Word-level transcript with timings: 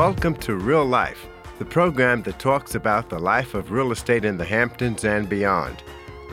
Welcome 0.00 0.36
to 0.36 0.54
Real 0.54 0.86
Life, 0.86 1.28
the 1.58 1.64
program 1.66 2.22
that 2.22 2.38
talks 2.38 2.74
about 2.74 3.10
the 3.10 3.18
life 3.18 3.52
of 3.52 3.70
real 3.70 3.92
estate 3.92 4.24
in 4.24 4.38
the 4.38 4.46
Hamptons 4.46 5.04
and 5.04 5.28
beyond. 5.28 5.82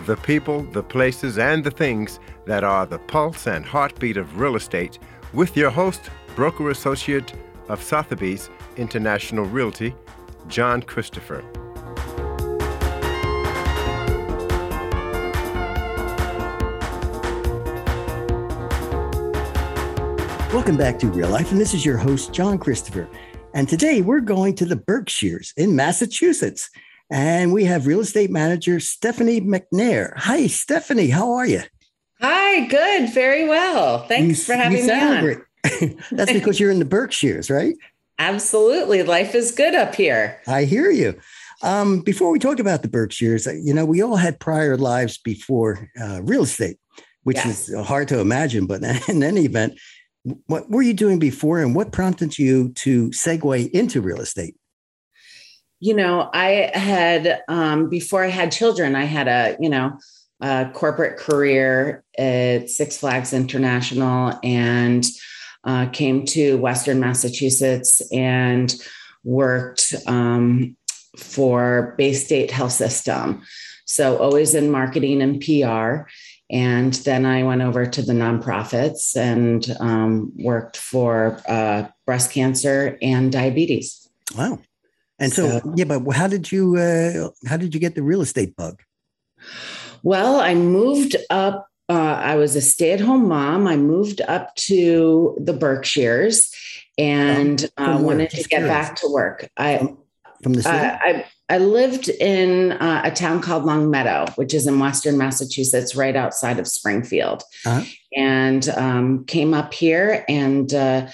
The 0.05 0.15
people, 0.15 0.63
the 0.63 0.81
places, 0.81 1.37
and 1.37 1.65
the 1.65 1.69
things 1.69 2.21
that 2.45 2.63
are 2.63 2.85
the 2.85 2.97
pulse 2.97 3.45
and 3.45 3.65
heartbeat 3.65 4.15
of 4.15 4.39
real 4.39 4.55
estate, 4.55 4.99
with 5.33 5.57
your 5.57 5.69
host, 5.69 6.09
broker 6.33 6.69
associate 6.69 7.33
of 7.67 7.83
Sotheby's 7.83 8.49
International 8.77 9.43
Realty, 9.43 9.93
John 10.47 10.81
Christopher. 10.81 11.43
Welcome 20.53 20.77
back 20.77 20.97
to 20.99 21.07
Real 21.07 21.27
Life, 21.27 21.51
and 21.51 21.59
this 21.59 21.73
is 21.73 21.85
your 21.85 21.97
host, 21.97 22.31
John 22.31 22.57
Christopher. 22.57 23.09
And 23.57 23.67
today 23.67 24.01
we're 24.01 24.19
going 24.19 24.53
to 24.57 24.65
the 24.65 24.75
Berkshires 24.75 25.51
in 25.57 25.75
Massachusetts. 25.75 26.69
And 27.09 27.51
we 27.51 27.63
have 27.63 27.87
real 27.87 28.01
estate 28.01 28.29
manager 28.29 28.79
Stephanie 28.79 29.41
McNair. 29.41 30.15
Hi, 30.15 30.45
Stephanie. 30.45 31.07
How 31.07 31.31
are 31.31 31.47
you? 31.47 31.63
Hi, 32.21 32.67
good. 32.67 33.11
Very 33.11 33.49
well. 33.49 34.03
Thanks 34.03 34.47
you, 34.47 34.53
for 34.53 34.61
having 34.61 34.85
me 34.85 34.91
on. 34.91 35.23
Great. 35.23 35.39
That's 36.11 36.33
because 36.33 36.59
you're 36.59 36.69
in 36.69 36.77
the 36.77 36.85
Berkshires, 36.85 37.49
right? 37.49 37.73
Absolutely. 38.19 39.01
Life 39.01 39.33
is 39.33 39.49
good 39.49 39.73
up 39.73 39.95
here. 39.95 40.39
I 40.45 40.65
hear 40.65 40.91
you. 40.91 41.19
Um, 41.63 42.01
before 42.01 42.29
we 42.29 42.37
talk 42.37 42.59
about 42.59 42.83
the 42.83 42.89
Berkshires, 42.89 43.47
you 43.47 43.73
know, 43.73 43.85
we 43.85 44.03
all 44.03 44.17
had 44.17 44.39
prior 44.39 44.77
lives 44.77 45.17
before 45.17 45.89
uh, 45.99 46.21
real 46.21 46.43
estate, 46.43 46.77
which 47.23 47.37
yes. 47.37 47.69
is 47.69 47.87
hard 47.87 48.07
to 48.09 48.19
imagine. 48.19 48.67
But 48.67 48.83
in 49.09 49.23
any 49.23 49.45
event, 49.45 49.79
what 50.47 50.69
were 50.69 50.81
you 50.81 50.93
doing 50.93 51.19
before 51.19 51.59
and 51.59 51.75
what 51.75 51.91
prompted 51.91 52.37
you 52.37 52.69
to 52.73 53.09
segue 53.09 53.69
into 53.71 54.01
real 54.01 54.21
estate? 54.21 54.55
You 55.79 55.93
know, 55.93 56.29
I 56.33 56.71
had, 56.73 57.41
um, 57.47 57.89
before 57.89 58.23
I 58.23 58.29
had 58.29 58.51
children, 58.51 58.95
I 58.95 59.03
had 59.03 59.27
a, 59.27 59.55
you 59.59 59.69
know, 59.69 59.97
a 60.41 60.69
corporate 60.73 61.17
career 61.17 62.03
at 62.17 62.69
Six 62.69 62.97
Flags 62.97 63.33
International 63.33 64.39
and 64.43 65.05
uh, 65.63 65.87
came 65.87 66.25
to 66.25 66.57
Western 66.57 66.99
Massachusetts 66.99 68.01
and 68.11 68.73
worked 69.23 69.93
um, 70.07 70.75
for 71.15 71.95
Bay 71.97 72.13
State 72.13 72.51
Health 72.51 72.71
System. 72.71 73.43
So, 73.85 74.17
always 74.17 74.53
in 74.53 74.69
marketing 74.69 75.21
and 75.21 75.39
PR. 75.39 76.09
And 76.49 76.93
then 76.93 77.25
I 77.25 77.43
went 77.43 77.61
over 77.61 77.85
to 77.85 78.01
the 78.01 78.13
nonprofits 78.13 79.17
and 79.17 79.75
um, 79.79 80.31
worked 80.37 80.77
for 80.77 81.41
uh, 81.47 81.87
breast 82.05 82.31
cancer 82.31 82.97
and 83.01 83.31
diabetes. 83.31 84.07
Wow. 84.37 84.59
And 85.19 85.33
so, 85.33 85.59
so, 85.59 85.73
yeah, 85.75 85.85
but 85.85 86.09
how 86.11 86.27
did 86.27 86.51
you 86.51 86.77
uh, 86.77 87.29
how 87.47 87.57
did 87.57 87.73
you 87.73 87.79
get 87.79 87.95
the 87.95 88.03
real 88.03 88.21
estate 88.21 88.55
bug? 88.55 88.81
Well, 90.03 90.39
I 90.39 90.53
moved 90.53 91.15
up. 91.29 91.67
Uh, 91.89 92.19
I 92.21 92.35
was 92.35 92.55
a 92.55 92.61
stay 92.61 92.91
at 92.91 92.99
home 92.99 93.27
mom. 93.27 93.67
I 93.67 93.77
moved 93.77 94.21
up 94.21 94.53
to 94.55 95.35
the 95.39 95.53
Berkshires 95.53 96.53
and 96.97 97.69
um, 97.77 98.03
wanted 98.03 98.29
to 98.31 98.43
get 98.43 98.63
back 98.63 98.95
to 98.97 99.11
work. 99.11 99.49
I 99.57 99.79
from, 99.79 99.97
from 100.43 100.53
the 100.53 100.63
city. 100.63 100.77
I, 100.77 101.25
I 101.49 101.59
lived 101.59 102.09
in 102.09 102.73
uh, 102.73 103.01
a 103.05 103.11
town 103.11 103.41
called 103.41 103.63
Longmeadow, 103.63 104.33
which 104.35 104.53
is 104.53 104.67
in 104.67 104.79
Western 104.79 105.17
Massachusetts, 105.17 105.95
right 105.95 106.15
outside 106.15 106.59
of 106.59 106.67
Springfield, 106.67 107.43
uh-huh. 107.65 107.83
and 108.15 108.67
um, 108.69 109.25
came 109.25 109.53
up 109.53 109.73
here 109.73 110.25
and 110.27 110.73
uh, 110.73 111.07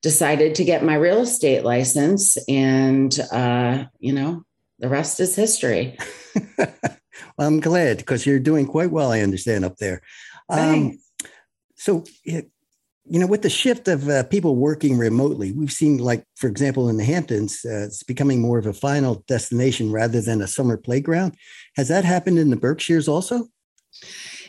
decided 0.00 0.54
to 0.56 0.64
get 0.64 0.84
my 0.84 0.94
real 0.94 1.20
estate 1.20 1.64
license. 1.64 2.36
And, 2.48 3.18
uh, 3.32 3.84
you 3.98 4.12
know, 4.12 4.44
the 4.78 4.88
rest 4.88 5.18
is 5.18 5.34
history. 5.34 5.98
well, 6.58 6.68
I'm 7.38 7.60
glad 7.60 7.98
because 7.98 8.24
you're 8.24 8.38
doing 8.38 8.66
quite 8.66 8.92
well, 8.92 9.10
I 9.10 9.20
understand, 9.20 9.64
up 9.64 9.78
there. 9.78 10.02
Um, 10.48 10.98
so, 11.74 12.04
you 13.04 13.18
know, 13.18 13.26
with 13.26 13.42
the 13.42 13.50
shift 13.50 13.88
of 13.88 14.08
uh, 14.08 14.22
people 14.24 14.56
working 14.56 14.96
remotely, 14.96 15.52
we've 15.52 15.72
seen, 15.72 15.98
like, 15.98 16.24
for 16.36 16.46
example, 16.46 16.88
in 16.88 16.96
the 16.96 17.04
Hamptons, 17.04 17.64
uh, 17.64 17.84
it's 17.86 18.02
becoming 18.02 18.40
more 18.40 18.58
of 18.58 18.66
a 18.66 18.72
final 18.72 19.24
destination 19.26 19.90
rather 19.90 20.20
than 20.20 20.40
a 20.40 20.46
summer 20.46 20.76
playground. 20.76 21.36
Has 21.76 21.88
that 21.88 22.04
happened 22.04 22.38
in 22.38 22.50
the 22.50 22.56
Berkshires 22.56 23.08
also? 23.08 23.48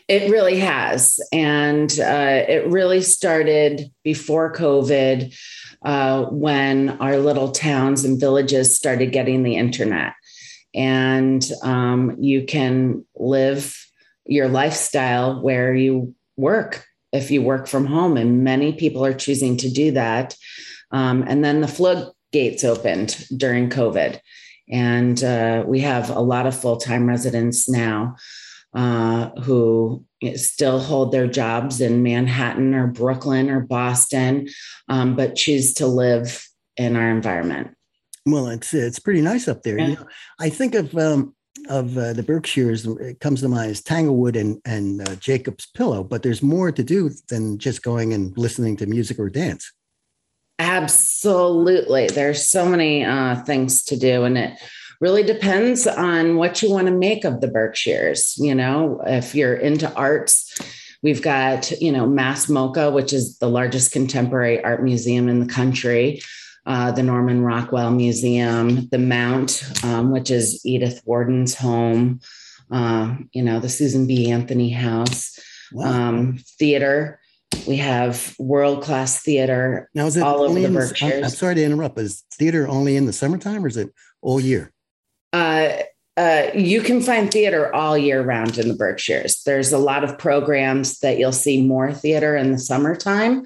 It 0.08 0.30
really 0.30 0.60
has. 0.60 1.20
And 1.32 1.92
uh, 2.00 2.44
it 2.48 2.68
really 2.68 3.02
started 3.02 3.92
before 4.04 4.54
COVID 4.54 5.36
uh, 5.84 6.26
when 6.26 6.90
our 7.02 7.18
little 7.18 7.52
towns 7.52 8.06
and 8.06 8.20
villages 8.20 8.76
started 8.76 9.12
getting 9.12 9.44
the 9.44 9.56
internet. 9.56 10.14
And 10.76 11.44
um, 11.64 12.18
you 12.20 12.46
can 12.46 13.06
live 13.16 13.76
your 14.26 14.48
lifestyle 14.48 15.42
where 15.42 15.74
you 15.74 16.16
work 16.38 16.86
if 17.14 17.32
you 17.32 17.42
work 17.42 17.68
from 17.68 17.86
home, 17.86 18.18
and 18.18 18.44
many 18.44 18.74
people 18.74 19.06
are 19.06 19.14
choosing 19.14 19.56
to 19.58 19.70
do 19.70 19.92
that. 19.92 20.36
Um, 20.92 21.24
and 21.28 21.44
then 21.44 21.62
the 21.62 21.68
floodgates 21.68 22.64
opened 22.64 23.26
during 23.38 23.70
COVID, 23.70 24.20
and 24.70 25.24
uh, 25.24 25.64
we 25.66 25.80
have 25.82 26.10
a 26.10 26.20
lot 26.20 26.46
of 26.46 26.60
full 26.60 26.78
time 26.78 27.08
residents 27.08 27.70
now 27.70 28.16
uh, 28.74 29.30
who 29.42 30.04
still 30.36 30.80
hold 30.80 31.12
their 31.12 31.28
jobs 31.28 31.82
in 31.82 32.04
Manhattan 32.04 32.74
or 32.74 32.88
Brooklyn 32.88 33.50
or 33.50 33.62
Boston, 33.62 34.48
um, 34.90 35.16
but 35.16 35.36
choose 35.36 35.74
to 35.76 35.88
live 35.88 36.46
in 36.78 36.96
our 36.96 37.10
environment. 37.10 37.76
Well, 38.26 38.48
it's 38.48 38.74
it's 38.74 39.00
pretty 39.00 39.22
nice 39.22 39.48
up 39.48 39.64
there. 39.64 39.78
Yeah. 39.78 39.88
You 39.88 39.96
know, 39.96 40.08
I 40.40 40.50
think 40.50 40.76
of 40.76 40.96
um, 40.98 41.36
of 41.70 41.98
uh, 41.98 42.14
the 42.14 42.24
Berkshires, 42.24 42.86
it 42.86 43.20
comes 43.20 43.42
to 43.42 43.48
mind 43.48 43.72
is 43.72 43.82
Tanglewood 43.82 44.36
and 44.36 44.62
and 44.66 45.08
uh, 45.08 45.16
Jacob's 45.16 45.66
Pillow, 45.68 46.04
but 46.04 46.24
there's 46.24 46.44
more 46.44 46.72
to 46.72 46.84
do 46.84 47.12
than 47.30 47.58
just 47.58 47.84
going 47.84 48.14
and 48.14 48.38
listening 48.38 48.76
to 48.78 48.86
music 48.86 49.20
or 49.20 49.30
dance. 49.30 49.72
Absolutely, 50.60 52.08
there's 52.08 52.48
so 52.48 52.66
many 52.66 53.04
uh, 53.06 53.36
things 53.44 53.84
to 53.86 53.98
do, 53.98 54.24
and 54.24 54.38
it 54.38 54.60
really 55.00 55.24
depends 55.24 55.88
on 55.88 56.38
what 56.38 56.62
you 56.62 56.70
want 56.70 56.88
to 56.88 56.94
make 56.94 57.24
of 57.24 57.42
the 57.42 57.48
Berkshires. 57.48 58.36
You 58.38 58.56
know, 58.56 59.02
if 59.06 59.36
you're 59.36 59.56
into 59.56 59.94
arts. 59.96 60.60
We've 61.02 61.22
got, 61.22 61.70
you 61.82 61.92
know, 61.92 62.08
Mass 62.08 62.46
MoCA, 62.46 62.94
which 62.94 63.12
is 63.12 63.38
the 63.40 63.50
largest 63.50 63.92
contemporary 63.92 64.64
art 64.64 64.82
museum 64.82 65.28
in 65.28 65.42
the 65.42 65.54
country 65.54 66.22
uh, 66.66 66.92
the 66.92 67.04
Norman 67.04 67.42
Rockwell 67.42 67.92
Museum, 67.92 68.88
the 68.90 68.98
Mount, 68.98 69.64
um, 69.84 70.12
which 70.12 70.32
is 70.32 70.66
Edith 70.66 71.02
Wharton's 71.06 71.56
home, 71.56 72.22
uh, 72.72 73.16
you 73.34 73.44
know, 73.44 73.60
the 73.60 73.70
Susan 73.70 74.08
B. 74.08 74.32
Anthony 74.32 74.70
House, 74.70 75.38
wow. 75.72 75.86
um, 75.86 76.40
theater. 76.58 77.20
We 77.68 77.78
have 77.78 78.36
world 78.40 78.84
class 78.84 79.22
theater 79.22 79.90
now, 79.94 80.08
is 80.08 80.18
it 80.18 80.24
all 80.24 80.42
over 80.42 80.60
the 80.60 80.70
Berkshires. 80.70 81.18
I'm, 81.18 81.24
I'm 81.26 81.30
sorry 81.30 81.56
to 81.56 81.64
interrupt, 81.64 81.96
but 81.96 82.06
is 82.06 82.24
theater 82.34 82.68
only 82.68 82.96
in 82.96 83.06
the 83.06 83.14
summertime 83.14 83.64
or 83.64 83.68
is 83.68 83.78
it 83.78 83.94
all 84.22 84.40
year? 84.40 84.72
Uh, 85.32 85.84
uh, 86.16 86.48
you 86.54 86.82
can 86.82 87.02
find 87.02 87.32
theater 87.32 87.74
all 87.74 87.98
year 87.98 88.22
round 88.22 88.58
in 88.58 88.68
the 88.68 88.74
Berkshires. 88.74 89.44
There's 89.44 89.72
a 89.72 89.78
lot 89.78 90.04
of 90.04 90.18
programs 90.18 91.00
that 91.00 91.18
you'll 91.18 91.32
see 91.32 91.66
more 91.66 91.94
theater 91.94 92.36
in 92.36 92.52
the 92.52 92.60
summertime 92.60 93.46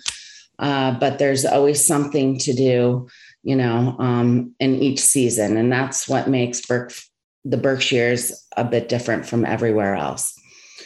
uh, 0.60 0.98
but 1.00 1.20
there's 1.20 1.46
always 1.46 1.86
something 1.86 2.38
to 2.40 2.54
do, 2.54 3.08
you 3.44 3.56
know, 3.56 3.96
um, 4.00 4.54
in 4.60 4.76
each 4.76 5.00
season, 5.00 5.58
and 5.58 5.72
that's 5.72 6.08
what 6.08 6.30
makes 6.30 6.62
Berk- 6.66 6.94
the 7.46 7.58
Berkshires 7.58 8.46
a 8.56 8.64
bit 8.64 8.90
different 8.90 9.26
from 9.26 9.46
everywhere 9.46 9.96
else. 9.96 10.34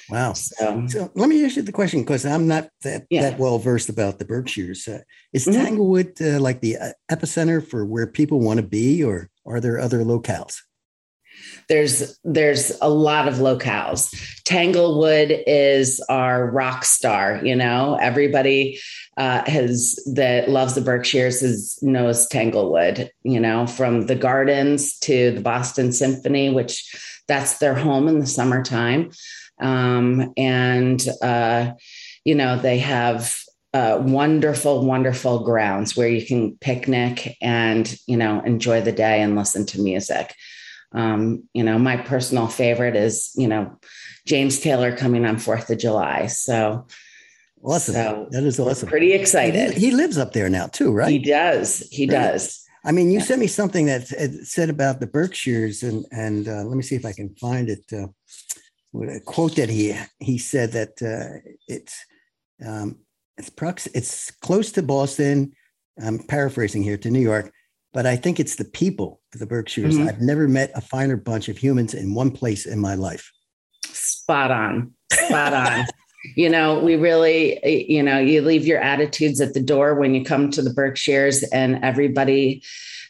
Wow. 0.09 0.33
So, 0.33 0.87
so, 0.87 1.11
let 1.15 1.29
me 1.29 1.45
ask 1.45 1.55
you 1.55 1.61
the 1.61 1.71
question 1.71 2.01
because 2.01 2.25
I'm 2.25 2.45
not 2.45 2.69
that, 2.81 3.05
yeah. 3.09 3.21
that 3.21 3.39
well 3.39 3.59
versed 3.59 3.87
about 3.87 4.19
the 4.19 4.25
Berkshires. 4.25 4.87
Uh, 4.87 4.99
is 5.31 5.45
mm-hmm. 5.45 5.61
Tanglewood 5.61 6.21
uh, 6.21 6.39
like 6.39 6.59
the 6.59 6.77
uh, 6.77 6.91
epicenter 7.09 7.65
for 7.65 7.85
where 7.85 8.07
people 8.07 8.41
want 8.41 8.59
to 8.59 8.65
be, 8.65 9.03
or 9.03 9.29
are 9.45 9.61
there 9.61 9.79
other 9.79 9.99
locales? 9.99 10.57
There's 11.69 12.19
there's 12.23 12.71
a 12.81 12.89
lot 12.89 13.27
of 13.27 13.35
locales. 13.35 14.11
Tanglewood 14.43 15.43
is 15.47 16.03
our 16.09 16.49
rock 16.51 16.83
star. 16.83 17.39
You 17.43 17.55
know, 17.55 17.97
everybody 18.01 18.79
uh, 19.17 19.49
has 19.49 19.99
that 20.13 20.49
loves 20.49 20.75
the 20.75 20.81
Berkshires 20.81 21.41
is 21.41 21.79
knows 21.81 22.27
Tanglewood. 22.27 23.09
You 23.23 23.39
know, 23.39 23.67
from 23.67 24.07
the 24.07 24.15
Gardens 24.15 24.97
to 24.99 25.31
the 25.31 25.41
Boston 25.41 25.91
Symphony, 25.91 26.49
which 26.49 27.23
that's 27.27 27.59
their 27.59 27.75
home 27.75 28.07
in 28.07 28.19
the 28.19 28.27
summertime, 28.27 29.11
um, 29.61 30.33
and 30.37 31.07
uh, 31.21 31.71
you 32.25 32.35
know 32.35 32.57
they 32.57 32.79
have 32.79 33.35
uh, 33.73 33.99
wonderful, 34.01 34.85
wonderful 34.85 35.43
grounds 35.43 35.95
where 35.95 36.09
you 36.09 36.25
can 36.25 36.57
picnic 36.57 37.37
and 37.41 37.95
you 38.07 38.17
know 38.17 38.41
enjoy 38.41 38.81
the 38.81 38.91
day 38.91 39.21
and 39.21 39.35
listen 39.35 39.65
to 39.65 39.81
music. 39.81 40.35
Um, 40.93 41.43
you 41.53 41.63
know, 41.63 41.79
my 41.79 41.97
personal 41.97 42.47
favorite 42.47 42.95
is, 42.95 43.31
you 43.35 43.47
know, 43.47 43.77
James 44.25 44.59
Taylor 44.59 44.95
coming 44.95 45.25
on 45.25 45.37
4th 45.37 45.69
of 45.69 45.77
July. 45.77 46.27
So 46.27 46.87
awesome. 47.63 47.93
So 47.93 48.27
that 48.31 48.43
is 48.43 48.59
awesome. 48.59 48.89
Pretty 48.89 49.13
excited. 49.13 49.73
He, 49.73 49.87
he, 49.87 49.91
lives 49.91 50.17
up 50.17 50.33
there 50.33 50.49
now 50.49 50.67
too, 50.67 50.91
right? 50.91 51.09
He 51.09 51.19
does. 51.19 51.87
He 51.91 52.05
right. 52.05 52.31
does. 52.31 52.65
I 52.83 52.91
mean, 52.91 53.11
you 53.11 53.19
yeah. 53.19 53.25
sent 53.25 53.39
me 53.39 53.47
something 53.47 53.85
that 53.85 54.07
said 54.07 54.69
about 54.69 54.99
the 54.99 55.07
Berkshires, 55.07 55.83
and 55.83 56.03
and 56.11 56.47
uh, 56.47 56.63
let 56.63 56.75
me 56.75 56.81
see 56.81 56.95
if 56.95 57.05
I 57.05 57.13
can 57.13 57.29
find 57.35 57.69
it. 57.69 57.83
Uh, 57.93 58.07
a 59.07 59.19
quote 59.19 59.55
that 59.55 59.69
he 59.69 59.95
he 60.19 60.37
said 60.37 60.71
that 60.71 61.01
uh, 61.01 61.47
it's 61.67 62.05
um, 62.65 62.97
it's 63.37 63.49
prox- 63.49 63.87
it's 63.93 64.31
close 64.31 64.71
to 64.73 64.83
Boston. 64.83 65.53
I'm 66.03 66.19
paraphrasing 66.19 66.81
here 66.81 66.97
to 66.97 67.11
New 67.11 67.19
York, 67.19 67.53
but 67.93 68.05
I 68.05 68.15
think 68.15 68.39
it's 68.39 68.55
the 68.55 68.65
people 68.65 69.21
of 69.33 69.39
the 69.39 69.45
Berkshires. 69.45 69.95
Mm-hmm. 69.95 70.07
I've 70.07 70.21
never 70.21 70.47
met 70.47 70.71
a 70.75 70.81
finer 70.81 71.17
bunch 71.17 71.49
of 71.49 71.57
humans 71.57 71.93
in 71.93 72.13
one 72.13 72.31
place 72.31 72.65
in 72.65 72.79
my 72.79 72.95
life. 72.95 73.31
Spot 73.85 74.51
on. 74.51 74.93
Spot 75.11 75.53
on. 75.53 75.85
you 76.35 76.49
know, 76.49 76.79
we 76.79 76.95
really, 76.95 77.59
you 77.89 78.01
know, 78.01 78.19
you 78.19 78.41
leave 78.41 78.65
your 78.65 78.79
attitudes 78.79 79.41
at 79.41 79.53
the 79.53 79.61
door 79.61 79.95
when 79.95 80.15
you 80.15 80.23
come 80.23 80.51
to 80.51 80.61
the 80.61 80.73
Berkshires, 80.73 81.43
and 81.43 81.83
everybody 81.83 82.63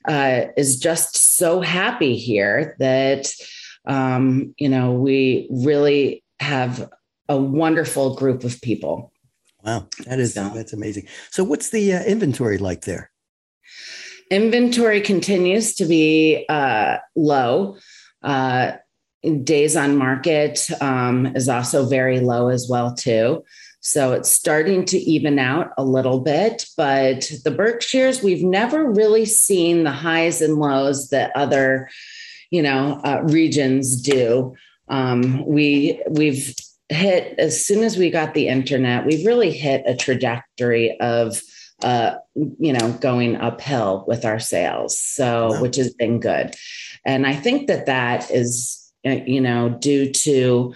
uh, 0.08 0.46
is 0.58 0.80
just 0.80 1.38
so 1.38 1.62
happy 1.62 2.18
here 2.18 2.76
that, 2.80 3.32
um, 3.86 4.56
you 4.58 4.70
know, 4.70 4.94
we 4.94 5.48
really 5.52 6.24
have 6.40 6.90
a 7.30 7.38
wonderful 7.38 8.16
group 8.16 8.44
of 8.44 8.60
people. 8.62 9.12
Wow, 9.64 9.88
that 10.06 10.20
is 10.20 10.34
so, 10.34 10.50
that's 10.50 10.74
amazing. 10.74 11.08
So, 11.30 11.44
what's 11.44 11.70
the 11.70 11.94
uh, 11.94 12.04
inventory 12.04 12.58
like 12.58 12.82
there? 12.82 13.11
Inventory 14.32 15.02
continues 15.02 15.76
to 15.76 15.86
be 15.86 16.46
uh, 16.48 16.98
low. 17.16 17.78
Uh, 18.24 18.72
days 19.44 19.76
on 19.76 19.98
market 19.98 20.68
um, 20.82 21.28
is 21.36 21.48
also 21.48 21.86
very 21.86 22.20
low 22.22 22.48
as 22.48 22.68
well 22.68 22.96
too. 22.96 23.44
So 23.82 24.14
it's 24.14 24.32
starting 24.32 24.86
to 24.86 24.98
even 24.98 25.38
out 25.38 25.72
a 25.78 25.84
little 25.84 26.22
bit, 26.22 26.66
but 26.78 27.30
the 27.44 27.52
Berkshires 27.52 28.24
we've 28.24 28.44
never 28.44 28.90
really 28.90 29.26
seen 29.26 29.84
the 29.84 29.92
highs 29.92 30.42
and 30.42 30.56
lows 30.56 31.10
that 31.10 31.32
other, 31.36 31.90
you 32.52 32.62
know, 32.62 33.02
uh, 33.04 33.22
regions 33.24 34.02
do. 34.02 34.56
Um, 34.88 35.46
we 35.46 36.02
we've 36.10 36.56
hit 36.90 37.36
as 37.38 37.66
soon 37.66 37.84
as 37.84 37.98
we 37.98 38.10
got 38.10 38.34
the 38.34 38.48
internet, 38.48 39.06
we've 39.06 39.26
really 39.26 39.52
hit 39.52 39.84
a 39.86 39.96
trajectory 39.96 40.98
of 41.00 41.42
uh, 41.84 42.16
you 42.36 42.74
know, 42.74 42.92
going 43.02 43.36
uphill 43.36 44.06
with 44.08 44.26
our 44.26 44.40
sales. 44.40 44.98
So, 45.00 45.52
wow. 45.52 45.62
which 45.62 45.76
has 45.78 45.94
been 45.94 46.20
good. 46.20 46.56
And 47.06 47.26
I 47.26 47.36
think 47.36 47.68
that 47.68 47.88
that 47.88 48.30
is, 48.32 48.92
uh, 49.06 49.20
you 49.26 49.42
know, 49.42 49.70
due 49.70 50.12
to, 50.12 50.74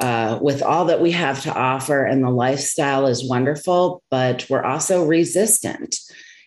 uh, 0.00 0.38
with 0.40 0.62
all 0.62 0.84
that 0.86 1.00
we 1.00 1.10
have 1.12 1.42
to 1.42 1.54
offer 1.54 2.04
and 2.04 2.22
the 2.22 2.30
lifestyle 2.30 3.06
is 3.06 3.28
wonderful, 3.28 4.02
but 4.10 4.46
we're 4.48 4.64
also 4.64 5.04
resistant. 5.04 5.96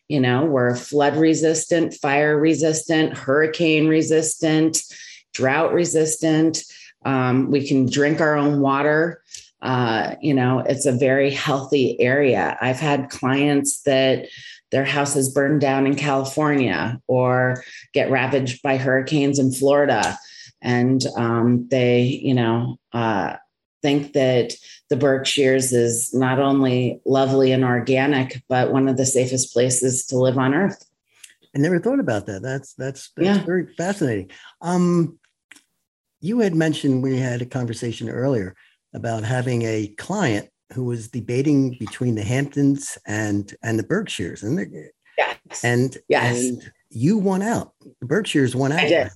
You 0.07 0.19
know, 0.19 0.45
we're 0.45 0.75
flood 0.75 1.15
resistant, 1.15 1.93
fire 1.93 2.37
resistant, 2.37 3.17
hurricane 3.17 3.87
resistant, 3.87 4.81
drought 5.33 5.73
resistant. 5.73 6.63
Um, 7.05 7.49
we 7.49 7.65
can 7.65 7.89
drink 7.89 8.19
our 8.19 8.35
own 8.35 8.59
water 8.59 9.20
uh, 9.61 10.15
you 10.21 10.33
know, 10.33 10.59
it's 10.59 10.85
a 10.85 10.91
very 10.91 11.29
healthy 11.29 11.99
area. 11.99 12.57
I've 12.61 12.79
had 12.79 13.09
clients 13.09 13.81
that 13.83 14.27
their 14.71 14.85
houses 14.85 15.29
burned 15.29 15.61
down 15.61 15.85
in 15.85 15.95
California 15.95 16.99
or 17.07 17.63
get 17.93 18.09
ravaged 18.09 18.61
by 18.61 18.77
hurricanes 18.77 19.37
in 19.37 19.51
Florida. 19.51 20.17
And 20.61 21.05
um, 21.17 21.67
they, 21.69 22.01
you 22.01 22.33
know, 22.33 22.79
uh, 22.93 23.35
think 23.81 24.13
that 24.13 24.53
the 24.89 24.95
Berkshires 24.95 25.73
is 25.73 26.13
not 26.13 26.39
only 26.39 27.01
lovely 27.05 27.51
and 27.51 27.63
organic, 27.63 28.41
but 28.47 28.71
one 28.71 28.87
of 28.87 28.97
the 28.97 29.05
safest 29.05 29.53
places 29.53 30.05
to 30.07 30.17
live 30.17 30.37
on 30.37 30.53
earth. 30.53 30.85
I 31.55 31.59
never 31.59 31.79
thought 31.79 31.99
about 31.99 32.27
that. 32.27 32.41
That's 32.41 32.73
that's, 32.75 33.11
that's 33.17 33.39
yeah. 33.39 33.43
very 33.43 33.67
fascinating. 33.75 34.31
Um, 34.61 35.19
you 36.21 36.39
had 36.39 36.55
mentioned 36.55 37.03
we 37.03 37.17
had 37.17 37.41
a 37.41 37.45
conversation 37.45 38.09
earlier 38.09 38.55
about 38.93 39.23
having 39.23 39.63
a 39.63 39.87
client 39.97 40.49
who 40.73 40.85
was 40.85 41.07
debating 41.07 41.75
between 41.79 42.15
the 42.15 42.23
Hamptons 42.23 42.97
and 43.05 43.55
and 43.63 43.77
the 43.77 43.83
Berkshires, 43.83 44.43
and 44.43 44.59
yes. 45.17 45.63
and 45.63 45.97
yes. 46.07 46.43
and 46.43 46.71
you 46.89 47.17
won 47.17 47.41
out. 47.41 47.73
The 47.99 48.05
Berkshires 48.05 48.55
won 48.55 48.71
out. 48.71 48.79
I 48.79 48.87
did. 48.87 49.09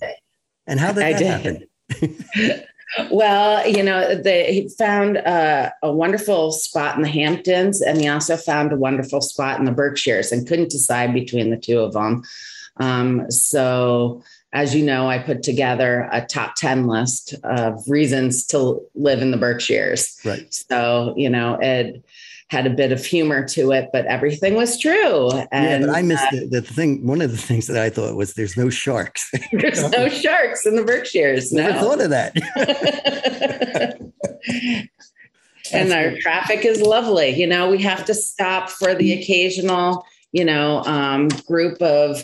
And 0.67 0.79
how 0.79 0.91
did 0.91 1.03
I 1.03 1.13
that 1.13 1.43
did. 1.43 1.67
happen? 1.99 2.63
well, 3.11 3.67
you 3.67 3.83
know, 3.83 4.15
they 4.15 4.69
found 4.77 5.17
uh, 5.17 5.71
a 5.81 5.91
wonderful 5.91 6.51
spot 6.51 6.95
in 6.95 7.01
the 7.01 7.09
Hamptons, 7.09 7.81
and 7.81 7.99
he 7.99 8.07
also 8.07 8.37
found 8.37 8.71
a 8.71 8.77
wonderful 8.77 9.21
spot 9.21 9.59
in 9.59 9.65
the 9.65 9.71
Berkshires, 9.71 10.31
and 10.31 10.47
couldn't 10.47 10.69
decide 10.69 11.13
between 11.13 11.49
the 11.49 11.57
two 11.57 11.79
of 11.79 11.93
them. 11.93 12.23
Um, 12.77 13.29
so 13.31 14.23
as 14.55 14.73
you 14.73 14.83
know, 14.85 15.09
I 15.09 15.19
put 15.19 15.43
together 15.43 16.07
a 16.13 16.25
top 16.25 16.55
10 16.55 16.87
list 16.87 17.35
of 17.43 17.83
reasons 17.89 18.47
to 18.47 18.81
live 18.95 19.21
in 19.21 19.31
the 19.31 19.37
Berkshires. 19.37 20.17
Right. 20.23 20.47
So, 20.53 21.13
you 21.17 21.29
know, 21.29 21.59
it 21.61 22.01
had 22.49 22.65
a 22.65 22.69
bit 22.69 22.93
of 22.93 23.05
humor 23.05 23.45
to 23.49 23.73
it, 23.73 23.89
but 23.91 24.05
everything 24.05 24.53
was 24.53 24.79
true. 24.79 25.29
And 25.51 25.83
yeah, 25.83 25.87
but 25.87 25.95
I 25.95 26.01
missed 26.03 26.23
uh, 26.23 26.29
the, 26.31 26.45
the, 26.45 26.61
thing. 26.61 27.05
One 27.05 27.21
of 27.21 27.31
the 27.31 27.37
things 27.37 27.67
that 27.67 27.77
I 27.77 27.89
thought 27.89 28.15
was 28.15 28.35
there's 28.35 28.55
no 28.55 28.69
sharks. 28.69 29.29
there's 29.51 29.89
no 29.89 30.07
sharks 30.23 30.65
in 30.65 30.77
the 30.77 30.83
Berkshires. 30.85 31.51
No. 31.51 31.63
Never 31.63 31.79
thought 31.79 32.01
of 32.01 32.11
that. 32.11 32.33
and 35.73 35.91
our 35.91 36.15
traffic 36.21 36.63
is 36.63 36.79
lovely. 36.81 37.29
You 37.29 37.47
know, 37.47 37.69
we 37.69 37.81
have 37.81 38.05
to 38.05 38.13
stop 38.13 38.69
for 38.69 38.95
the 38.95 39.11
occasional, 39.11 40.05
you 40.31 40.45
know, 40.45 40.81
um, 40.83 41.27
group 41.45 41.81
of 41.81 42.23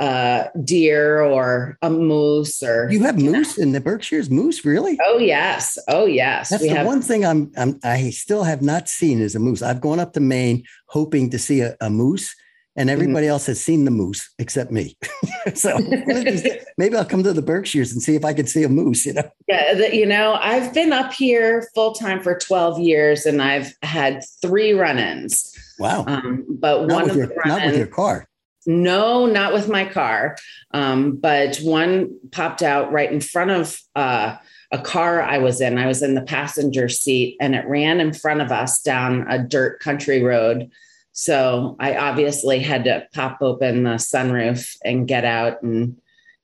uh, 0.00 0.48
deer 0.64 1.20
or 1.20 1.76
a 1.82 1.90
moose 1.90 2.62
or 2.62 2.90
you 2.90 3.04
have 3.04 3.18
moose 3.18 3.58
know. 3.58 3.62
in 3.62 3.72
the 3.72 3.80
Berkshires. 3.82 4.30
Moose, 4.30 4.64
really? 4.64 4.98
Oh 5.04 5.18
yes, 5.18 5.78
oh 5.88 6.06
yes. 6.06 6.48
That's 6.48 6.62
we 6.62 6.70
the 6.70 6.76
have- 6.76 6.86
one 6.86 7.02
thing 7.02 7.24
I'm, 7.24 7.52
I'm 7.56 7.78
I 7.84 8.08
still 8.10 8.42
have 8.42 8.62
not 8.62 8.88
seen 8.88 9.20
is 9.20 9.34
a 9.34 9.38
moose. 9.38 9.60
I've 9.60 9.82
gone 9.82 10.00
up 10.00 10.14
to 10.14 10.20
Maine 10.20 10.64
hoping 10.86 11.28
to 11.30 11.38
see 11.38 11.60
a, 11.60 11.76
a 11.82 11.90
moose, 11.90 12.34
and 12.76 12.88
mm-hmm. 12.88 12.94
everybody 12.94 13.26
mm-hmm. 13.26 13.32
else 13.32 13.44
has 13.46 13.62
seen 13.62 13.84
the 13.84 13.90
moose 13.90 14.30
except 14.38 14.70
me. 14.70 14.96
so 15.54 15.76
maybe 16.78 16.96
I'll 16.96 17.04
come 17.04 17.22
to 17.22 17.34
the 17.34 17.42
Berkshires 17.42 17.92
and 17.92 18.00
see 18.00 18.14
if 18.16 18.24
I 18.24 18.32
can 18.32 18.46
see 18.46 18.62
a 18.62 18.70
moose. 18.70 19.04
You 19.04 19.12
know? 19.12 19.30
Yeah, 19.48 19.72
you 19.88 20.06
know, 20.06 20.38
I've 20.40 20.72
been 20.72 20.94
up 20.94 21.12
here 21.12 21.68
full 21.74 21.92
time 21.92 22.22
for 22.22 22.38
12 22.38 22.78
years, 22.78 23.26
and 23.26 23.42
I've 23.42 23.74
had 23.82 24.24
three 24.40 24.72
run-ins. 24.72 25.54
Wow! 25.78 26.06
Um, 26.06 26.46
but 26.48 26.86
not 26.86 27.02
one 27.02 27.10
of 27.10 27.16
your, 27.16 27.26
the 27.26 27.42
not 27.44 27.66
with 27.66 27.76
your 27.76 27.86
car. 27.86 28.29
No, 28.66 29.26
not 29.26 29.52
with 29.52 29.68
my 29.68 29.84
car. 29.86 30.36
Um, 30.72 31.16
but 31.16 31.56
one 31.58 32.18
popped 32.30 32.62
out 32.62 32.92
right 32.92 33.10
in 33.10 33.20
front 33.20 33.50
of 33.50 33.80
uh, 33.96 34.36
a 34.70 34.78
car 34.78 35.22
I 35.22 35.38
was 35.38 35.60
in. 35.60 35.78
I 35.78 35.86
was 35.86 36.02
in 36.02 36.14
the 36.14 36.22
passenger 36.22 36.88
seat 36.88 37.36
and 37.40 37.54
it 37.54 37.66
ran 37.66 38.00
in 38.00 38.12
front 38.12 38.40
of 38.40 38.52
us 38.52 38.82
down 38.82 39.26
a 39.28 39.38
dirt 39.38 39.80
country 39.80 40.22
road. 40.22 40.70
So 41.12 41.76
I 41.80 41.96
obviously 41.96 42.60
had 42.60 42.84
to 42.84 43.06
pop 43.12 43.38
open 43.40 43.82
the 43.82 43.96
sunroof 43.96 44.76
and 44.84 45.08
get 45.08 45.24
out 45.24 45.62
and 45.62 46.00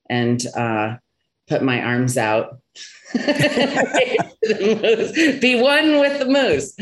and 0.09 0.45
uh, 0.55 0.97
put 1.47 1.61
my 1.63 1.81
arms 1.81 2.17
out. 2.17 2.59
Be 3.13 3.21
one 5.61 5.99
with 5.99 6.19
the 6.19 6.27
moose. 6.27 6.73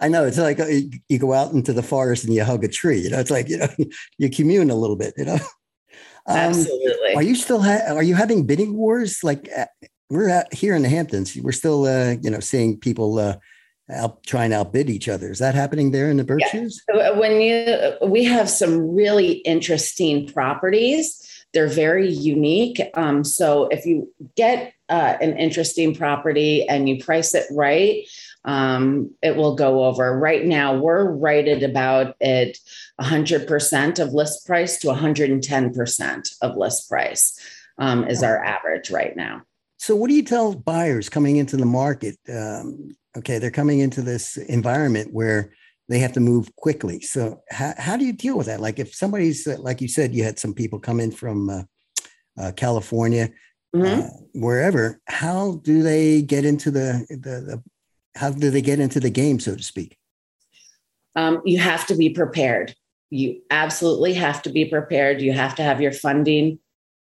I 0.00 0.08
know 0.08 0.24
it's 0.24 0.38
like 0.38 0.60
uh, 0.60 0.66
you 1.08 1.18
go 1.18 1.32
out 1.32 1.52
into 1.52 1.72
the 1.72 1.82
forest 1.82 2.24
and 2.24 2.34
you 2.34 2.44
hug 2.44 2.64
a 2.64 2.68
tree. 2.68 3.00
You 3.00 3.10
know, 3.10 3.20
it's 3.20 3.30
like 3.30 3.48
you 3.48 3.58
know 3.58 3.68
you 4.18 4.30
commune 4.30 4.70
a 4.70 4.76
little 4.76 4.96
bit. 4.96 5.14
You 5.16 5.24
know, 5.26 5.34
um, 6.26 6.36
absolutely. 6.36 7.14
Are 7.14 7.22
you 7.22 7.34
still 7.34 7.62
ha- 7.62 7.94
are 7.94 8.02
you 8.02 8.14
having 8.14 8.46
bidding 8.46 8.76
wars? 8.76 9.22
Like 9.22 9.48
uh, 9.56 9.66
we're 10.10 10.28
at, 10.28 10.52
here 10.52 10.74
in 10.74 10.82
the 10.82 10.88
Hamptons, 10.88 11.36
we're 11.36 11.52
still 11.52 11.86
uh, 11.86 12.16
you 12.22 12.30
know 12.30 12.40
seeing 12.40 12.78
people 12.78 13.18
uh, 13.18 13.36
out 13.90 14.22
trying 14.24 14.50
to 14.50 14.56
outbid 14.56 14.88
each 14.88 15.08
other. 15.08 15.30
Is 15.30 15.38
that 15.38 15.54
happening 15.54 15.90
there 15.90 16.10
in 16.10 16.16
the 16.16 16.24
Berkshires? 16.24 16.82
Yeah. 16.92 17.10
When 17.10 17.40
you 17.40 17.92
we 18.02 18.24
have 18.24 18.48
some 18.48 18.94
really 18.94 19.32
interesting 19.38 20.26
properties. 20.28 21.20
They're 21.52 21.68
very 21.68 22.10
unique. 22.10 22.80
Um, 22.94 23.22
so 23.22 23.68
if 23.68 23.86
you 23.86 24.12
get 24.36 24.74
uh, 24.88 25.16
an 25.20 25.38
interesting 25.38 25.94
property 25.94 26.68
and 26.68 26.88
you 26.88 27.02
price 27.02 27.32
it 27.32 27.46
right, 27.52 28.04
um, 28.44 29.10
it 29.22 29.36
will 29.36 29.54
go 29.54 29.84
over. 29.84 30.18
Right 30.18 30.44
now, 30.44 30.76
we're 30.76 31.10
right 31.10 31.46
at 31.46 31.62
about 31.62 32.16
at 32.20 32.56
100% 33.00 33.98
of 33.98 34.12
list 34.12 34.46
price 34.46 34.78
to 34.80 34.88
110% 34.88 36.36
of 36.42 36.56
list 36.56 36.88
price 36.88 37.38
um, 37.78 38.06
is 38.06 38.22
our 38.22 38.44
average 38.44 38.90
right 38.90 39.16
now. 39.16 39.42
So, 39.78 39.96
what 39.96 40.08
do 40.08 40.14
you 40.14 40.22
tell 40.22 40.54
buyers 40.54 41.08
coming 41.08 41.36
into 41.36 41.56
the 41.56 41.66
market? 41.66 42.16
Um, 42.28 42.96
okay, 43.18 43.38
they're 43.38 43.50
coming 43.50 43.80
into 43.80 44.02
this 44.02 44.36
environment 44.36 45.12
where 45.12 45.52
they 45.88 45.98
have 45.98 46.12
to 46.12 46.20
move 46.20 46.54
quickly. 46.56 47.00
So, 47.00 47.42
how, 47.50 47.74
how 47.76 47.96
do 47.96 48.04
you 48.04 48.12
deal 48.12 48.36
with 48.36 48.46
that? 48.46 48.60
Like, 48.60 48.78
if 48.78 48.94
somebody's, 48.94 49.46
like 49.46 49.80
you 49.80 49.88
said, 49.88 50.14
you 50.14 50.24
had 50.24 50.38
some 50.38 50.54
people 50.54 50.78
come 50.78 51.00
in 51.00 51.10
from 51.10 51.50
uh, 51.50 51.62
uh, 52.38 52.52
California, 52.52 53.30
mm-hmm. 53.74 54.02
uh, 54.02 54.08
wherever, 54.34 55.00
how 55.06 55.60
do 55.64 55.82
they 55.82 56.22
get 56.22 56.44
into 56.44 56.70
the, 56.70 57.04
the, 57.10 57.16
the 57.40 57.62
how 58.14 58.30
do 58.30 58.50
they 58.50 58.62
get 58.62 58.80
into 58.80 59.00
the 59.00 59.10
game, 59.10 59.40
so 59.40 59.56
to 59.56 59.62
speak? 59.62 59.98
Um, 61.16 61.42
you 61.44 61.58
have 61.58 61.86
to 61.86 61.96
be 61.96 62.10
prepared. 62.10 62.74
you 63.10 63.40
absolutely 63.50 64.14
have 64.14 64.42
to 64.42 64.50
be 64.50 64.64
prepared. 64.64 65.20
You 65.20 65.32
have 65.32 65.54
to 65.56 65.62
have 65.62 65.80
your 65.80 65.92
funding 65.92 66.58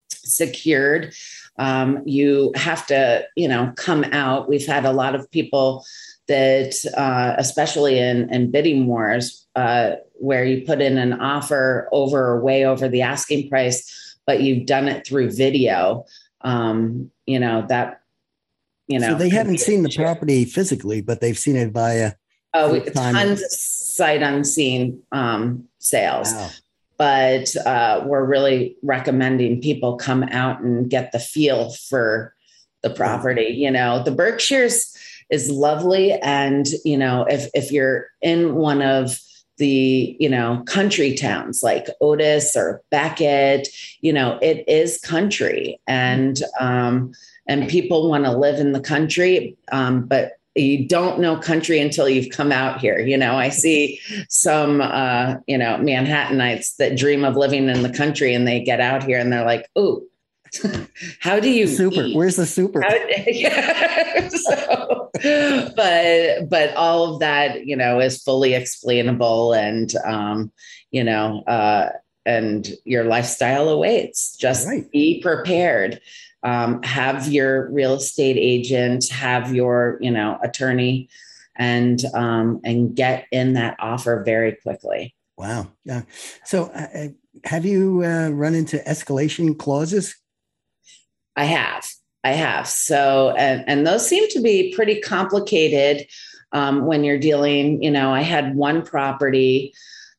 secured. 0.10 1.16
Um, 1.58 2.04
you 2.06 2.52
have 2.56 2.86
to, 2.88 3.26
you 3.36 3.48
know, 3.48 3.74
come 3.76 4.04
out. 4.06 4.48
We've 4.48 4.66
had 4.66 4.86
a 4.86 4.92
lot 4.92 5.16
of 5.16 5.30
people 5.32 5.84
that, 6.28 6.76
uh, 6.98 7.36
especially 7.38 7.98
in, 7.98 8.32
in 8.34 8.52
bidding 8.52 8.88
wars, 8.88 9.48
uh, 9.56 9.96
where 10.16 10.46
you 10.46 10.66
put 10.66 10.82
in 10.82 10.98
an 10.98 11.14
offer 11.14 11.90
over 11.92 12.28
or 12.28 12.42
way 12.42 12.66
over 12.66 12.88
the 12.88 13.02
asking 13.02 13.50
price, 13.50 14.18
but 14.28 14.42
you've 14.42 14.66
done 14.66 14.88
it 14.88 15.08
through 15.08 15.32
video. 15.32 16.06
Um, 16.42 17.10
you 17.26 17.40
know 17.40 17.66
that, 17.70 18.02
you 18.88 19.00
know, 19.00 19.10
so 19.10 19.16
they 19.16 19.30
haven't 19.30 19.60
seen 19.60 19.84
the 19.84 19.94
property 19.96 20.46
physically, 20.46 21.02
but 21.02 21.22
they've 21.22 21.38
seen 21.38 21.56
it 21.56 21.72
via. 21.72 22.14
Oh, 22.54 22.80
tons 22.80 23.42
of 23.42 23.52
sight 23.52 24.22
unseen 24.22 25.02
um, 25.12 25.66
sales. 25.80 26.32
Wow 26.34 26.50
but 26.98 27.56
uh, 27.66 28.04
we're 28.06 28.26
really 28.26 28.78
recommending 28.82 29.62
people 29.62 29.98
come 29.98 30.24
out 30.24 30.62
and 30.62 30.90
get 30.90 31.12
the 31.12 31.20
feel 31.20 31.72
for 31.90 32.34
the 32.84 32.90
property. 32.90 33.54
You 33.58 33.72
know, 33.72 34.04
the 34.04 34.12
Berkshires 34.12 34.96
is 35.30 35.50
lovely, 35.50 36.14
and 36.14 36.66
you 36.84 36.98
know, 36.98 37.26
if 37.30 37.50
if 37.54 37.72
you're 37.72 38.08
in 38.22 38.56
one 38.56 38.82
of 38.82 39.20
the 39.58 40.16
you 40.20 40.30
know 40.30 40.64
country 40.66 41.16
towns 41.16 41.64
like 41.64 41.88
Otis 42.00 42.56
or 42.56 42.82
Becket, 42.92 43.68
you 44.02 44.14
know, 44.14 44.40
it 44.42 44.64
is 44.68 45.00
country, 45.00 45.80
and 45.88 46.42
um, 46.60 47.12
and 47.48 47.70
people 47.70 48.10
want 48.10 48.26
to 48.26 48.32
live 48.32 48.60
in 48.60 48.72
the 48.72 48.80
country, 48.80 49.56
um, 49.72 50.06
but 50.06 50.34
you 50.56 50.88
don't 50.88 51.20
know 51.20 51.38
country 51.38 51.80
until 51.80 52.08
you've 52.08 52.34
come 52.34 52.52
out 52.52 52.80
here. 52.80 53.00
You 53.00 53.18
know, 53.18 53.36
I 53.36 53.50
see 53.50 54.00
some, 54.30 54.82
uh, 54.82 55.36
you 55.48 55.58
know, 55.58 55.78
Manhattanites 55.78 56.78
that 56.78 56.98
dream 56.98 57.26
of 57.26 57.36
living 57.36 57.68
in 57.68 57.84
the 57.84 57.90
country 57.90 58.34
and 58.34 58.48
they 58.48 58.64
get 58.64 58.80
out 58.80 59.04
here 59.04 59.20
and 59.20 59.32
they're 59.32 59.46
like, 59.46 59.70
oh, 59.76 60.04
how 61.20 61.40
do 61.42 61.50
you 61.50 61.68
super? 61.68 62.04
Eat? 62.04 62.16
Where's 62.16 62.38
the 62.38 62.46
super? 62.46 62.82
How, 62.82 62.96
yeah. 63.28 64.30
so, 64.30 65.12
but 65.76 66.50
but 66.50 66.74
all 66.76 67.14
of 67.14 67.20
that, 67.20 67.66
you 67.66 67.76
know, 67.76 68.00
is 68.00 68.24
fully 68.24 68.54
explainable, 68.54 69.54
and 69.54 69.94
um, 70.06 70.52
you 70.92 71.04
know, 71.04 71.44
uh, 71.48 71.90
and 72.26 72.70
your 72.86 73.04
lifestyle 73.04 73.68
awaits. 73.68 74.38
Just 74.38 74.68
right. 74.68 74.90
be 74.92 75.22
prepared 75.22 76.00
um, 76.46 76.82
have 76.84 77.28
your 77.28 77.70
real 77.72 77.96
estate 77.96 78.38
agent, 78.38 79.10
have 79.10 79.54
your 79.54 79.98
you 80.00 80.12
know 80.12 80.40
attorney, 80.44 81.10
and 81.56 82.02
um, 82.14 82.62
and 82.64 82.96
get 82.96 83.28
in 83.32 83.54
that 83.54 83.76
offer 83.80 84.24
very 84.24 84.54
quickly. 84.54 85.16
Wow. 85.38 85.68
Yeah. 85.84 86.04
So, 86.46 86.66
uh, 86.66 86.88
uh, 86.94 87.08
have 87.44 87.66
you 87.66 88.04
uh, 88.06 88.30
run 88.30 88.56
into 88.56 88.78
escalation 88.88 89.58
clauses? 89.58 90.16
I 91.36 91.46
have. 91.46 91.86
I 92.24 92.32
have. 92.32 92.68
So, 92.68 93.32
and, 93.38 93.64
and 93.68 93.86
those 93.86 94.08
seem 94.08 94.30
to 94.30 94.42
be 94.42 94.74
pretty 94.74 95.02
complicated 95.02 96.08
um, 96.54 96.86
when 96.86 97.04
you're 97.04 97.20
dealing. 97.20 97.84
You 97.84 97.92
know, 97.92 98.14
I 98.14 98.22
had 98.22 98.56
one 98.56 98.82
property 98.82 99.74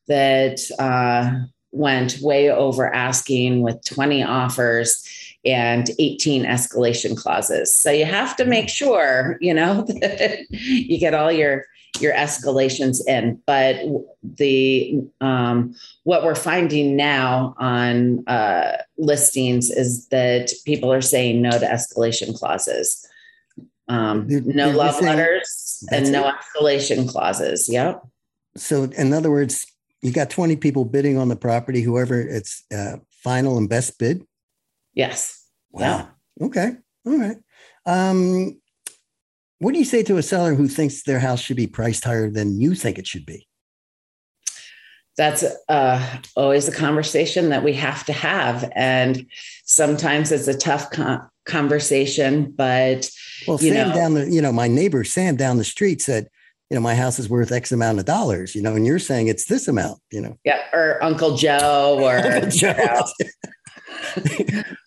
that 0.07 0.59
uh, 0.77 1.47
went 1.71 2.19
way 2.21 2.51
over 2.51 2.93
asking 2.93 3.61
with 3.61 3.83
20 3.85 4.23
offers 4.23 5.03
and 5.47 5.89
18 5.97 6.43
escalation 6.43 7.17
clauses. 7.17 7.73
So 7.73 7.89
you 7.89 8.05
have 8.05 8.35
to 8.35 8.45
make 8.45 8.69
sure, 8.69 9.37
you 9.39 9.53
know, 9.53 9.81
that 10.01 10.45
you 10.49 10.99
get 10.99 11.13
all 11.13 11.31
your 11.31 11.65
your 11.99 12.13
escalations 12.13 12.99
in. 13.07 13.41
But 13.45 13.77
the 14.21 15.01
um, 15.21 15.73
what 16.03 16.23
we're 16.23 16.35
finding 16.35 16.95
now 16.95 17.55
on 17.57 18.27
uh, 18.27 18.77
listings 18.97 19.69
is 19.69 20.07
that 20.09 20.51
people 20.65 20.91
are 20.91 21.01
saying 21.01 21.41
no 21.41 21.51
to 21.51 21.65
escalation 21.65 22.37
clauses. 22.37 23.07
Um, 23.87 24.27
they're, 24.27 24.41
no 24.41 24.67
they're 24.67 24.75
love 24.75 25.01
letters 25.01 25.83
and 25.91 26.11
no 26.11 26.27
it. 26.27 26.35
escalation 26.35 27.09
clauses. 27.09 27.69
Yep. 27.69 28.05
So, 28.57 28.83
in 28.83 29.13
other 29.13 29.31
words, 29.31 29.65
you 30.01 30.11
got 30.11 30.29
20 30.29 30.57
people 30.57 30.83
bidding 30.83 31.17
on 31.17 31.29
the 31.29 31.35
property, 31.35 31.81
whoever 31.81 32.19
it's 32.19 32.63
uh, 32.75 32.97
final 33.23 33.57
and 33.57 33.69
best 33.69 33.97
bid. 33.97 34.23
Yes. 34.93 35.36
Wow. 35.71 36.09
Yeah. 36.39 36.45
Okay. 36.45 36.71
All 37.05 37.17
right. 37.17 37.37
Um, 37.85 38.59
what 39.59 39.73
do 39.73 39.79
you 39.79 39.85
say 39.85 40.03
to 40.03 40.17
a 40.17 40.23
seller 40.23 40.53
who 40.53 40.67
thinks 40.67 41.03
their 41.03 41.19
house 41.19 41.41
should 41.41 41.57
be 41.57 41.67
priced 41.67 42.03
higher 42.03 42.29
than 42.29 42.59
you 42.59 42.75
think 42.75 42.99
it 42.99 43.07
should 43.07 43.25
be? 43.25 43.47
That's 45.17 45.43
uh, 45.67 46.19
always 46.35 46.67
a 46.67 46.71
conversation 46.71 47.49
that 47.49 47.63
we 47.63 47.73
have 47.73 48.05
to 48.05 48.13
have. 48.13 48.71
And 48.75 49.25
sometimes 49.65 50.31
it's 50.31 50.47
a 50.47 50.55
tough 50.55 50.91
con- 50.91 51.27
conversation, 51.45 52.51
but. 52.51 53.09
Well, 53.47 53.57
Sam 53.57 53.89
know, 53.89 53.95
down 53.95 54.13
the, 54.13 54.29
you 54.29 54.43
know, 54.43 54.51
my 54.51 54.67
neighbor, 54.67 55.03
Sam 55.03 55.35
down 55.35 55.57
the 55.57 55.63
street 55.63 56.03
said, 56.03 56.29
you 56.69 56.75
know, 56.75 56.81
my 56.81 56.93
house 56.93 57.17
is 57.17 57.29
worth 57.29 57.51
X 57.51 57.71
amount 57.71 57.97
of 57.97 58.05
dollars, 58.05 58.53
you 58.53 58.61
know, 58.61 58.75
and 58.75 58.85
you're 58.85 58.99
saying 58.99 59.27
it's 59.27 59.45
this 59.45 59.67
amount, 59.67 59.99
you 60.11 60.21
know. 60.21 60.37
Yeah. 60.43 60.59
Or 60.71 61.01
Uncle 61.01 61.35
Joe 61.35 61.97
or 61.99 62.17
Uncle 62.25 62.49
Joe. 62.51 62.75
You 62.77 62.85
know, 62.85 63.03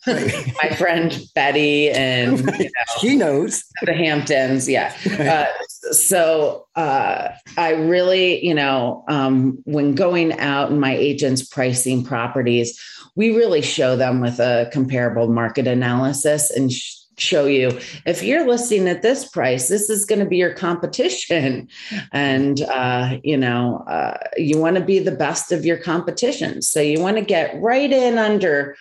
my 0.07 0.71
friend 0.77 1.21
Betty 1.35 1.91
and 1.91 2.39
you 2.59 2.65
know, 2.65 2.71
she 3.01 3.17
knows 3.17 3.65
the 3.83 3.95
Hamptons. 3.95 4.69
Yeah. 4.69 4.95
Uh, 5.07 5.47
so 5.93 6.67
uh, 6.77 7.29
I 7.57 7.71
really, 7.71 8.45
you 8.45 8.55
know, 8.55 9.05
um, 9.09 9.59
when 9.65 9.95
going 9.95 10.39
out 10.39 10.71
and 10.71 10.81
my 10.81 10.95
agents 10.95 11.47
pricing 11.47 12.05
properties, 12.05 12.79
we 13.17 13.37
really 13.37 13.63
show 13.63 13.97
them 13.97 14.21
with 14.21 14.39
a 14.39 14.69
comparable 14.73 15.29
market 15.29 15.67
analysis 15.67 16.51
and 16.51 16.73
sh- 16.73 16.97
show 17.19 17.45
you 17.45 17.79
if 18.07 18.23
you're 18.23 18.49
listing 18.49 18.89
at 18.89 19.03
this 19.03 19.29
price 19.29 19.69
this 19.69 19.91
is 19.91 20.07
going 20.07 20.19
to 20.19 20.25
be 20.25 20.39
your 20.39 20.55
competition 20.55 21.69
and 22.13 22.63
uh, 22.63 23.19
you 23.23 23.37
know 23.37 23.85
uh, 23.89 24.17
you 24.37 24.59
want 24.59 24.77
to 24.77 24.83
be 24.83 24.99
the 24.99 25.11
best 25.11 25.53
of 25.53 25.65
your 25.65 25.77
competition 25.77 26.63
so 26.63 26.81
you 26.81 26.99
want 27.01 27.17
to 27.17 27.23
get 27.23 27.55
right 27.61 27.93
in 27.93 28.17
under 28.17 28.75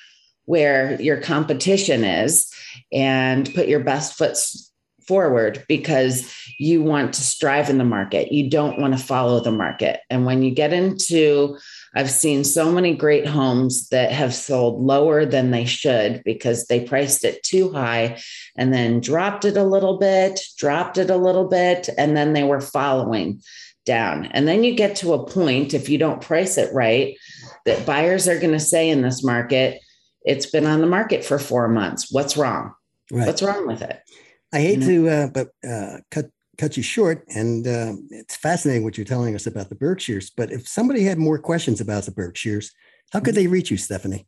where 0.50 1.00
your 1.00 1.22
competition 1.22 2.04
is 2.04 2.52
and 2.92 3.54
put 3.54 3.68
your 3.68 3.82
best 3.82 4.18
foot 4.18 4.36
forward 5.08 5.64
because 5.68 6.36
you 6.58 6.82
want 6.82 7.14
to 7.14 7.22
strive 7.22 7.70
in 7.70 7.78
the 7.78 7.84
market. 7.84 8.32
You 8.32 8.50
don't 8.50 8.80
want 8.80 8.98
to 8.98 9.04
follow 9.04 9.40
the 9.42 9.52
market. 9.52 10.00
And 10.10 10.26
when 10.26 10.42
you 10.42 10.50
get 10.50 10.74
into, 10.74 11.56
I've 11.94 12.10
seen 12.10 12.44
so 12.44 12.72
many 12.72 12.96
great 12.96 13.28
homes 13.28 13.90
that 13.90 14.12
have 14.12 14.34
sold 14.34 14.82
lower 14.82 15.24
than 15.24 15.52
they 15.52 15.66
should 15.66 16.24
because 16.26 16.66
they 16.66 16.80
priced 16.80 17.24
it 17.26 17.44
too 17.44 17.72
high 17.72 18.20
and 18.56 18.74
then 18.74 19.02
dropped 19.02 19.46
it 19.46 19.56
a 19.56 19.64
little 19.64 20.00
bit, 20.00 20.40
dropped 20.58 20.98
it 20.98 21.12
a 21.12 21.18
little 21.18 21.48
bit, 21.48 21.90
and 21.96 22.18
then 22.18 22.34
they 22.34 22.44
were 22.44 22.60
following 22.60 23.40
down. 23.86 24.26
And 24.32 24.48
then 24.48 24.64
you 24.64 24.74
get 24.74 24.96
to 24.98 25.14
a 25.14 25.28
point, 25.28 25.76
if 25.76 25.90
you 25.90 26.00
don't 26.00 26.22
price 26.22 26.58
it 26.58 26.74
right, 26.74 27.16
that 27.66 27.86
buyers 27.86 28.28
are 28.28 28.40
going 28.40 28.54
to 28.54 28.60
say 28.60 28.90
in 28.90 29.04
this 29.04 29.24
market, 29.24 29.80
it's 30.30 30.46
been 30.46 30.68
on 30.68 30.80
the 30.80 30.88
market 30.88 31.26
for 31.26 31.40
four 31.40 31.68
months. 31.68 32.12
What's 32.12 32.38
wrong? 32.38 32.74
Right. 33.12 33.26
What's 33.26 33.42
wrong 33.42 33.66
with 33.66 33.82
it? 33.82 34.00
I 34.54 34.60
hate 34.60 34.80
you 34.80 35.02
know? 35.02 35.10
to, 35.10 35.10
uh, 35.10 35.28
but 35.28 35.48
uh, 35.68 35.98
cut 36.12 36.30
cut 36.60 36.78
you 36.78 36.84
short, 36.84 37.26
and 37.30 37.66
uh, 37.66 37.94
it's 38.12 38.36
fascinating 38.36 38.84
what 38.84 38.98
you're 38.98 39.06
telling 39.06 39.34
us 39.34 39.48
about 39.48 39.70
the 39.70 39.76
Berkshires. 39.76 40.30
But 40.30 40.52
if 40.52 40.68
somebody 40.68 41.04
had 41.04 41.18
more 41.18 41.40
questions 41.40 41.82
about 41.82 42.04
the 42.04 42.12
Berkshires, 42.12 42.72
how 43.12 43.20
could 43.20 43.34
mm-hmm. 43.34 43.44
they 43.44 43.48
reach 43.48 43.72
you, 43.72 43.78
Stephanie? 43.78 44.28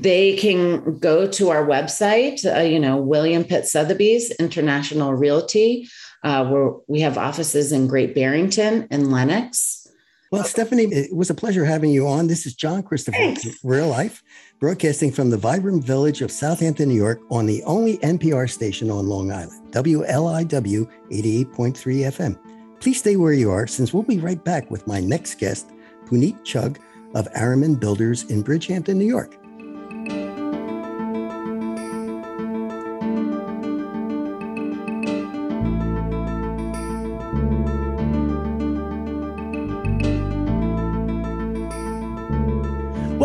They 0.00 0.36
can 0.36 0.98
go 0.98 1.28
to 1.28 1.50
our 1.50 1.66
website, 1.66 2.44
uh, 2.44 2.62
you 2.62 2.80
know, 2.80 2.96
William 2.96 3.44
Pitt 3.44 3.66
Sotheby's 3.66 4.30
International 4.36 5.12
Realty, 5.14 5.88
uh, 6.24 6.46
where 6.46 6.72
we 6.88 7.00
have 7.00 7.18
offices 7.18 7.72
in 7.72 7.86
Great 7.86 8.14
Barrington 8.14 8.88
and 8.90 9.12
Lenox. 9.12 9.85
Well, 10.32 10.42
Stephanie, 10.42 10.84
it 10.84 11.14
was 11.14 11.30
a 11.30 11.34
pleasure 11.34 11.64
having 11.64 11.90
you 11.90 12.08
on. 12.08 12.26
This 12.26 12.46
is 12.46 12.54
John 12.54 12.82
Christopher, 12.82 13.16
Thanks. 13.16 13.46
Real 13.62 13.88
Life, 13.88 14.24
broadcasting 14.58 15.12
from 15.12 15.30
the 15.30 15.36
vibrant 15.36 15.84
village 15.84 16.20
of 16.20 16.32
Southampton, 16.32 16.88
New 16.88 16.96
York, 16.96 17.20
on 17.30 17.46
the 17.46 17.62
only 17.62 17.98
NPR 17.98 18.50
station 18.50 18.90
on 18.90 19.06
Long 19.06 19.30
Island, 19.30 19.72
WLIW 19.72 20.90
88.3 21.12 21.46
FM. 21.54 22.38
Please 22.80 22.98
stay 22.98 23.14
where 23.16 23.32
you 23.32 23.50
are, 23.52 23.68
since 23.68 23.94
we'll 23.94 24.02
be 24.02 24.18
right 24.18 24.42
back 24.44 24.68
with 24.68 24.86
my 24.88 24.98
next 24.98 25.38
guest, 25.38 25.70
Puneet 26.06 26.42
Chug 26.44 26.80
of 27.14 27.28
Araman 27.32 27.78
Builders 27.78 28.24
in 28.24 28.42
Bridgehampton, 28.42 28.96
New 28.96 29.06
York. 29.06 29.36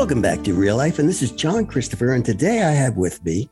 Welcome 0.01 0.23
back 0.23 0.41
to 0.45 0.55
Real 0.55 0.77
Life, 0.77 0.97
and 0.97 1.07
this 1.07 1.21
is 1.21 1.31
John 1.31 1.63
Christopher. 1.63 2.13
And 2.13 2.25
today 2.25 2.63
I 2.63 2.71
have 2.71 2.97
with 2.97 3.23
me 3.23 3.51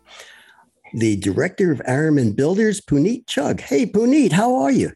the 0.96 1.16
director 1.18 1.72
of 1.72 1.78
Araman 1.88 2.36
Builders, 2.36 2.82
Puneet 2.82 3.28
Chug. 3.28 3.62
Hey, 3.62 3.86
Puneet, 3.86 4.32
how 4.32 4.56
are 4.56 4.72
you? 4.72 4.92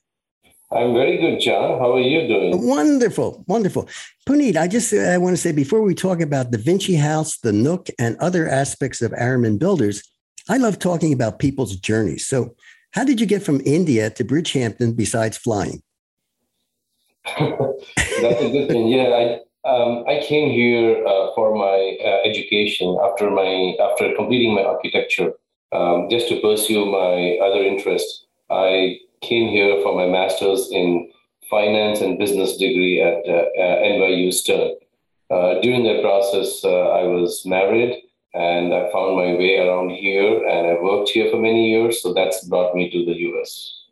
I'm 0.72 0.96
very 0.96 1.20
good, 1.20 1.40
John. 1.40 1.78
How 1.78 1.94
are 1.94 2.02
you 2.02 2.28
doing? 2.28 2.68
Wonderful, 2.68 3.46
wonderful. 3.48 3.88
Puneet, 4.28 4.58
I 4.58 4.68
just 4.68 4.92
I 4.96 5.20
want 5.20 5.36
to 5.36 5.38
say 5.40 5.52
before 5.52 5.84
we 5.84 5.94
talk 5.94 6.22
about 6.22 6.50
Da 6.50 6.58
Vinci 6.58 6.96
House, 6.96 7.38
the 7.38 7.54
Nook, 7.54 7.88
and 8.00 8.18
other 8.18 8.50
aspects 8.50 9.04
of 9.04 9.12
Araman 9.12 9.60
Builders, 9.60 10.02
I 10.50 10.58
love 10.58 10.80
talking 10.80 11.14
about 11.14 11.38
people's 11.38 11.76
journeys. 11.76 12.26
So, 12.26 12.56
how 12.94 13.04
did 13.04 13.22
you 13.22 13.28
get 13.28 13.44
from 13.44 13.62
India 13.64 14.10
to 14.10 14.26
Bridgehampton 14.26 14.96
besides 14.96 15.38
flying? 15.38 15.84
That's 17.38 18.42
a 18.42 18.52
good 18.52 18.70
thing. 18.70 18.88
Yeah, 18.88 19.04
I 19.04 19.40
um, 19.66 20.04
I 20.08 20.20
came 20.22 20.52
here 20.52 21.06
uh, 21.06 21.34
for 21.36 21.56
my 21.56 21.98
uh, 22.04 22.28
education 22.28 22.98
after 23.04 23.32
my 23.32 23.76
after 23.80 24.14
completing 24.16 24.54
my 24.54 24.64
architecture, 24.64 25.34
um, 25.72 26.08
just 26.10 26.28
to 26.30 26.42
pursue 26.42 26.86
my 26.86 27.38
other 27.42 27.64
interests. 27.64 28.26
I 28.50 29.00
came 29.22 29.50
here 29.50 29.82
for 29.82 29.96
my 29.96 30.08
master's 30.08 30.70
in 30.72 31.10
finance 31.50 32.02
and 32.02 32.20
business 32.20 32.58
degree 32.58 33.02
at 33.02 33.24
uh, 33.28 33.46
uh 33.58 33.78
NYU 33.94 34.34
Stern. 34.34 34.72
Uh, 35.30 35.62
during 35.62 35.84
that 35.84 36.02
process, 36.02 36.64
uh, 36.64 36.90
I 36.90 37.04
was 37.04 37.44
married 37.46 38.04
and 38.34 38.74
I 38.74 38.92
found 38.92 39.16
my 39.16 39.34
way 39.36 39.60
around 39.60 39.92
here, 39.92 40.46
and 40.48 40.68
I 40.68 40.82
worked 40.82 41.10
here 41.10 41.30
for 41.30 41.40
many 41.40 41.70
years. 41.70 42.02
So 42.02 42.14
that's 42.14 42.44
brought 42.48 42.76
me 42.76 42.90
to 42.90 43.06
the 43.06 43.16
US. 43.30 43.83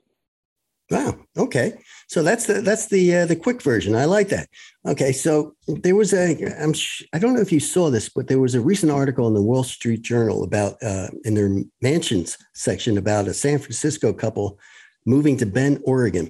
Wow. 0.92 1.16
Okay. 1.38 1.74
So 2.08 2.22
that's 2.22 2.48
the 2.48 2.56
that's 2.62 2.88
the 2.88 3.16
uh, 3.16 3.26
the 3.26 3.38
quick 3.38 3.62
version. 3.62 3.96
I 3.96 4.04
like 4.04 4.28
that. 4.28 4.50
Okay. 4.86 5.14
So 5.14 5.56
there 5.68 5.96
was 5.96 6.14
a 6.14 6.36
I'm 6.62 6.74
sh- 6.74 7.04
I 7.14 7.20
don't 7.20 7.34
know 7.34 7.40
if 7.42 7.54
you 7.54 7.62
saw 7.62 7.90
this, 7.90 8.10
but 8.10 8.28
there 8.28 8.42
was 8.42 8.56
a 8.56 8.62
recent 8.62 8.92
article 8.92 9.26
in 9.30 9.34
the 9.34 9.42
Wall 9.42 9.64
Street 9.64 10.02
Journal 10.02 10.44
about 10.44 10.76
uh, 10.84 11.08
in 11.24 11.34
their 11.36 11.64
mansions 11.82 12.38
section 12.54 12.98
about 12.98 13.30
a 13.30 13.34
San 13.34 13.58
Francisco 13.58 14.12
couple 14.12 14.60
moving 15.06 15.38
to 15.38 15.46
Bend, 15.46 15.80
Oregon, 15.86 16.30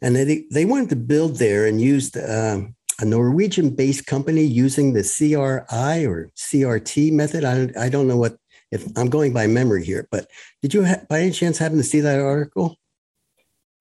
and 0.00 0.16
they 0.16 0.46
they 0.50 0.64
wanted 0.64 0.88
to 0.88 0.96
build 0.96 1.36
there 1.36 1.66
and 1.66 1.78
used 1.78 2.16
um, 2.16 2.74
a 3.00 3.04
Norwegian-based 3.04 4.06
company 4.06 4.42
using 4.42 4.94
the 4.94 5.02
CRI 5.02 6.06
or 6.06 6.30
CRT 6.34 7.12
method. 7.12 7.44
I 7.44 7.68
I 7.78 7.90
don't 7.90 8.08
know 8.08 8.16
what 8.16 8.38
if 8.72 8.86
I'm 8.96 9.10
going 9.10 9.34
by 9.34 9.46
memory 9.48 9.84
here, 9.84 10.08
but 10.10 10.30
did 10.62 10.72
you 10.72 10.86
ha- 10.86 11.04
by 11.10 11.20
any 11.20 11.30
chance 11.32 11.58
happen 11.58 11.76
to 11.76 11.84
see 11.84 12.00
that 12.00 12.20
article? 12.20 12.78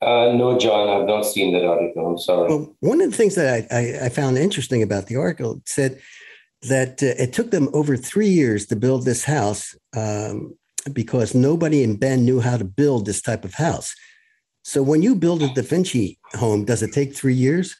Uh, 0.02 0.32
no, 0.34 0.58
John, 0.60 0.90
I've 0.90 1.08
not 1.08 1.24
seen 1.24 1.54
that 1.54 1.66
article. 1.66 2.06
I'm 2.06 2.18
sorry. 2.20 2.50
Well, 2.50 2.76
one 2.82 3.02
of 3.02 3.10
the 3.10 3.18
things 3.18 3.36
that 3.36 3.68
I, 3.72 3.76
I, 3.76 4.06
I 4.06 4.10
found 4.10 4.38
interesting 4.38 4.84
about 4.84 5.08
the 5.08 5.16
article 5.16 5.62
said 5.66 6.00
that 6.64 7.02
uh, 7.02 7.22
it 7.22 7.34
took 7.34 7.52
them 7.52 7.70
over 7.74 7.98
three 7.98 8.30
years 8.30 8.68
to 8.68 8.76
build 8.76 9.06
this 9.06 9.24
house 9.24 9.76
um, 9.96 10.56
because 10.94 11.34
nobody 11.34 11.84
in 11.84 11.98
Bend 11.98 12.26
knew 12.26 12.40
how 12.40 12.58
to 12.58 12.64
build 12.64 13.06
this 13.06 13.22
type 13.22 13.44
of 13.44 13.56
house. 13.56 13.96
So 14.64 14.84
when 14.84 15.02
you 15.02 15.16
build 15.16 15.42
a 15.42 15.48
Da 15.54 15.62
Vinci 15.62 16.20
home, 16.34 16.66
does 16.66 16.84
it 16.84 16.94
take 16.94 17.16
three 17.16 17.34
years? 17.34 17.76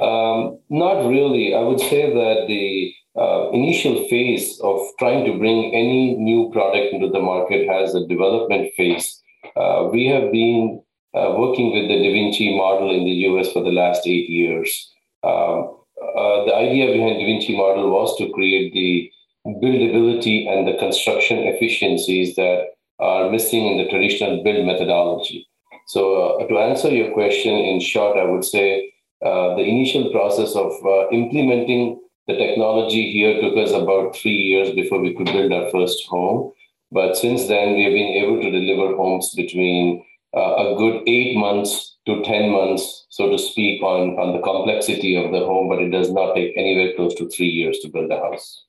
Um, 0.00 0.58
not 0.68 1.06
really. 1.06 1.54
I 1.54 1.60
would 1.60 1.80
say 1.80 2.12
that 2.12 2.46
the 2.48 2.92
uh, 3.16 3.50
initial 3.50 4.06
phase 4.08 4.60
of 4.60 4.80
trying 4.98 5.24
to 5.24 5.38
bring 5.38 5.74
any 5.74 6.16
new 6.16 6.50
product 6.50 6.92
into 6.92 7.08
the 7.08 7.20
market 7.20 7.68
has 7.68 7.94
a 7.94 8.06
development 8.06 8.74
phase. 8.76 9.22
Uh, 9.54 9.88
we 9.90 10.06
have 10.06 10.32
been 10.32 10.82
uh, 11.16 11.34
working 11.36 11.72
with 11.72 11.88
the 11.88 11.96
Da 11.96 12.12
Vinci 12.12 12.56
model 12.56 12.90
in 12.90 13.04
the 13.04 13.16
US 13.28 13.52
for 13.52 13.62
the 13.62 13.72
last 13.72 14.06
eight 14.06 14.28
years. 14.28 14.92
Um, 15.24 15.78
uh, 16.00 16.44
the 16.44 16.54
idea 16.54 16.92
behind 16.92 17.18
Da 17.18 17.24
Vinci 17.24 17.56
model 17.56 17.90
was 17.90 18.16
to 18.18 18.30
create 18.32 18.72
the 18.72 19.10
buildability 19.46 20.48
and 20.48 20.68
the 20.68 20.76
construction 20.78 21.38
efficiencies 21.38 22.34
that 22.36 22.66
are 22.98 23.30
missing 23.30 23.66
in 23.66 23.78
the 23.78 23.88
traditional 23.88 24.42
build 24.42 24.66
methodology. 24.66 25.48
So, 25.86 26.38
uh, 26.40 26.46
to 26.48 26.58
answer 26.58 26.90
your 26.90 27.12
question 27.12 27.54
in 27.54 27.80
short, 27.80 28.18
I 28.18 28.24
would 28.24 28.44
say 28.44 28.92
uh, 29.24 29.54
the 29.54 29.62
initial 29.62 30.10
process 30.10 30.54
of 30.56 30.72
uh, 30.84 31.08
implementing 31.10 32.00
the 32.26 32.34
technology 32.36 33.12
here 33.12 33.40
took 33.40 33.56
us 33.56 33.70
about 33.70 34.16
three 34.16 34.36
years 34.36 34.74
before 34.74 35.00
we 35.00 35.14
could 35.14 35.26
build 35.26 35.52
our 35.52 35.70
first 35.70 36.06
home. 36.08 36.52
But 36.90 37.16
since 37.16 37.46
then, 37.46 37.74
we 37.76 37.84
have 37.84 37.92
been 37.92 38.14
able 38.22 38.40
to 38.42 38.50
deliver 38.50 38.96
homes 38.96 39.32
between 39.34 40.04
a 40.40 40.74
good 40.76 41.02
eight 41.06 41.36
months 41.36 41.96
to 42.06 42.22
10 42.22 42.50
months, 42.50 43.06
so 43.08 43.30
to 43.30 43.38
speak, 43.38 43.82
on, 43.82 44.18
on 44.18 44.32
the 44.32 44.42
complexity 44.42 45.16
of 45.16 45.32
the 45.32 45.40
home, 45.40 45.68
but 45.68 45.80
it 45.80 45.90
does 45.90 46.10
not 46.10 46.34
take 46.34 46.52
anywhere 46.56 46.94
close 46.94 47.14
to 47.14 47.28
three 47.28 47.48
years 47.48 47.78
to 47.80 47.88
build 47.88 48.10
a 48.10 48.16
house. 48.16 48.64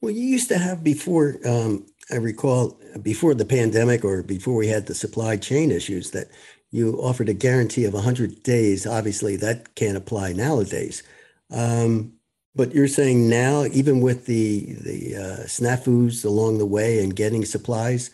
Well, 0.00 0.12
you 0.12 0.24
used 0.24 0.48
to 0.48 0.58
have 0.58 0.84
before, 0.84 1.38
um, 1.46 1.86
I 2.10 2.16
recall, 2.16 2.78
before 3.02 3.34
the 3.34 3.46
pandemic 3.46 4.04
or 4.04 4.22
before 4.22 4.54
we 4.54 4.68
had 4.68 4.86
the 4.86 4.94
supply 4.94 5.36
chain 5.36 5.70
issues, 5.70 6.10
that 6.10 6.28
you 6.70 7.00
offered 7.00 7.28
a 7.28 7.34
guarantee 7.34 7.84
of 7.84 7.94
100 7.94 8.42
days. 8.42 8.86
Obviously, 8.86 9.36
that 9.36 9.74
can't 9.74 9.96
apply 9.96 10.32
nowadays. 10.32 11.02
Um, 11.50 12.12
but 12.54 12.74
you're 12.74 12.88
saying 12.88 13.28
now, 13.28 13.64
even 13.66 14.00
with 14.00 14.26
the 14.26 14.74
the 14.82 15.16
uh, 15.16 15.44
snafus 15.44 16.24
along 16.24 16.58
the 16.58 16.66
way 16.66 17.02
and 17.02 17.14
getting 17.14 17.44
supplies, 17.44 18.10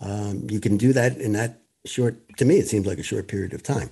um, 0.00 0.46
you 0.50 0.60
can 0.60 0.76
do 0.76 0.92
that 0.92 1.16
in 1.18 1.32
that 1.32 1.62
short 1.86 2.16
to 2.36 2.44
me 2.44 2.56
it 2.56 2.68
seems 2.68 2.86
like 2.86 2.98
a 2.98 3.02
short 3.02 3.28
period 3.28 3.54
of 3.54 3.62
time. 3.62 3.90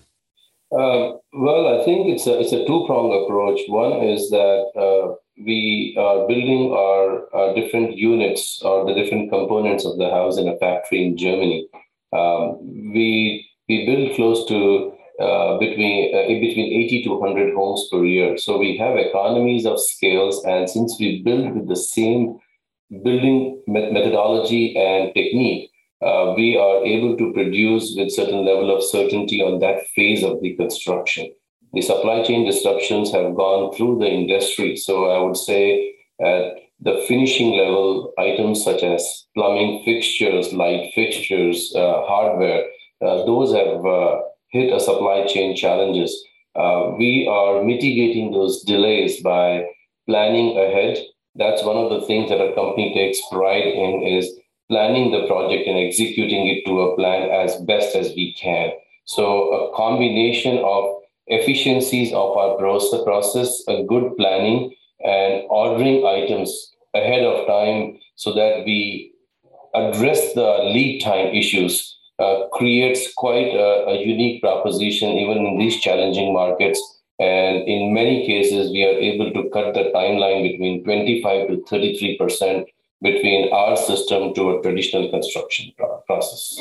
Uh, 0.72 1.14
well 1.32 1.80
i 1.80 1.84
think 1.84 2.08
it's 2.08 2.26
a, 2.26 2.40
it's 2.40 2.52
a 2.52 2.66
two-pronged 2.66 3.14
approach. 3.24 3.60
One 3.68 4.02
is 4.02 4.30
that 4.30 4.60
uh, 4.76 5.14
we 5.44 5.94
are 5.98 6.26
building 6.26 6.72
our, 6.72 7.34
our, 7.34 7.54
different 7.54 7.96
units 7.96 8.60
or 8.62 8.86
the 8.86 8.94
different 8.94 9.30
components 9.30 9.84
of 9.84 9.98
the 9.98 10.10
house 10.10 10.38
in 10.38 10.48
a 10.48 10.56
factory 10.56 11.04
in 11.04 11.16
germany. 11.16 11.68
Um, 12.12 12.58
we 12.92 13.48
we 13.68 13.86
build 13.86 14.16
close 14.16 14.46
to 14.48 14.92
uh, 15.20 15.58
between 15.58 16.14
uh, 16.14 16.28
between 16.28 16.72
80 16.84 17.04
to 17.04 17.10
100 17.14 17.54
homes 17.54 17.88
per 17.90 18.04
year. 18.04 18.36
So 18.36 18.58
we 18.58 18.76
have 18.78 18.96
economies 18.96 19.66
of 19.66 19.80
scales 19.80 20.44
and 20.44 20.68
since 20.68 20.96
we 20.98 21.22
build 21.22 21.54
with 21.54 21.68
the 21.68 21.76
same 21.76 22.38
building 23.02 23.62
methodology 23.66 24.76
and 24.76 25.14
technique 25.14 25.70
uh, 26.02 26.34
we 26.36 26.56
are 26.56 26.84
able 26.84 27.16
to 27.16 27.32
produce 27.32 27.94
with 27.96 28.12
certain 28.12 28.44
level 28.44 28.74
of 28.74 28.82
certainty 28.82 29.40
on 29.40 29.60
that 29.60 29.86
phase 29.94 30.22
of 30.22 30.40
the 30.42 30.54
construction. 30.56 31.32
The 31.72 31.82
supply 31.82 32.22
chain 32.22 32.44
disruptions 32.44 33.12
have 33.12 33.34
gone 33.34 33.74
through 33.74 33.98
the 33.98 34.08
industry. 34.08 34.76
So 34.76 35.10
I 35.10 35.22
would 35.22 35.36
say 35.36 35.94
at 36.20 36.56
the 36.80 37.04
finishing 37.08 37.56
level, 37.56 38.12
items 38.18 38.62
such 38.62 38.82
as 38.82 39.26
plumbing 39.34 39.82
fixtures, 39.84 40.52
light 40.52 40.92
fixtures, 40.94 41.72
uh, 41.74 42.02
hardware, 42.06 42.64
uh, 43.04 43.24
those 43.24 43.54
have 43.54 43.84
uh, 43.84 44.20
hit 44.50 44.72
a 44.72 44.80
supply 44.80 45.26
chain 45.26 45.56
challenges. 45.56 46.22
Uh, 46.54 46.92
we 46.98 47.26
are 47.30 47.62
mitigating 47.62 48.32
those 48.32 48.62
delays 48.62 49.20
by 49.22 49.64
planning 50.06 50.56
ahead. 50.58 50.98
That's 51.34 51.62
one 51.62 51.76
of 51.76 51.90
the 51.90 52.06
things 52.06 52.30
that 52.30 52.40
our 52.40 52.54
company 52.54 52.94
takes 52.94 53.20
pride 53.30 53.66
in 53.66 54.02
is 54.02 54.32
planning 54.68 55.12
the 55.12 55.26
project 55.26 55.66
and 55.68 55.78
executing 55.78 56.48
it 56.48 56.64
to 56.66 56.80
a 56.80 56.96
plan 56.96 57.30
as 57.30 57.56
best 57.62 57.94
as 57.94 58.08
we 58.16 58.34
can. 58.34 58.70
So 59.04 59.52
a 59.52 59.76
combination 59.76 60.58
of 60.58 61.02
efficiencies 61.28 62.12
of 62.12 62.36
our 62.36 62.56
process, 62.56 63.62
a 63.68 63.84
good 63.84 64.16
planning, 64.16 64.74
and 65.04 65.44
ordering 65.48 66.04
items 66.06 66.72
ahead 66.94 67.24
of 67.24 67.46
time 67.46 67.98
so 68.16 68.32
that 68.34 68.64
we 68.64 69.12
address 69.74 70.32
the 70.34 70.70
lead 70.74 71.00
time 71.00 71.34
issues 71.34 71.96
uh, 72.18 72.48
creates 72.52 73.12
quite 73.14 73.52
a, 73.54 73.86
a 73.88 74.04
unique 74.04 74.40
proposition 74.40 75.10
even 75.10 75.44
in 75.44 75.58
these 75.58 75.80
challenging 75.80 76.32
markets. 76.32 76.80
And 77.18 77.68
in 77.68 77.94
many 77.94 78.26
cases, 78.26 78.70
we 78.70 78.84
are 78.84 78.98
able 78.98 79.32
to 79.32 79.50
cut 79.50 79.74
the 79.74 79.90
timeline 79.94 80.50
between 80.50 80.84
25 80.84 81.48
to 81.48 81.64
33 81.64 82.18
percent 82.18 82.68
between 83.02 83.52
our 83.52 83.76
system 83.76 84.34
to 84.34 84.58
a 84.58 84.62
traditional 84.62 85.10
construction 85.10 85.72
process. 86.06 86.58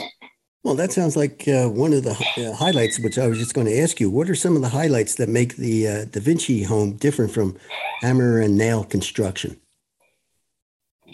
Well, 0.63 0.75
that 0.75 0.91
sounds 0.91 1.15
like 1.15 1.47
uh, 1.47 1.69
one 1.69 1.93
of 1.93 2.03
the 2.03 2.17
uh, 2.37 2.55
highlights, 2.55 2.99
which 2.99 3.19
I 3.19 3.27
was 3.27 3.37
just 3.37 3.53
going 3.53 3.67
to 3.67 3.79
ask 3.79 3.99
you. 3.99 4.09
What 4.09 4.29
are 4.31 4.35
some 4.35 4.55
of 4.55 4.63
the 4.63 4.69
highlights 4.69 5.15
that 5.15 5.29
make 5.29 5.57
the 5.57 5.87
uh, 5.87 6.05
Da 6.05 6.19
Vinci 6.19 6.63
home 6.63 6.93
different 6.93 7.31
from 7.31 7.55
hammer 8.01 8.39
and 8.39 8.57
nail 8.57 8.83
construction? 8.83 9.61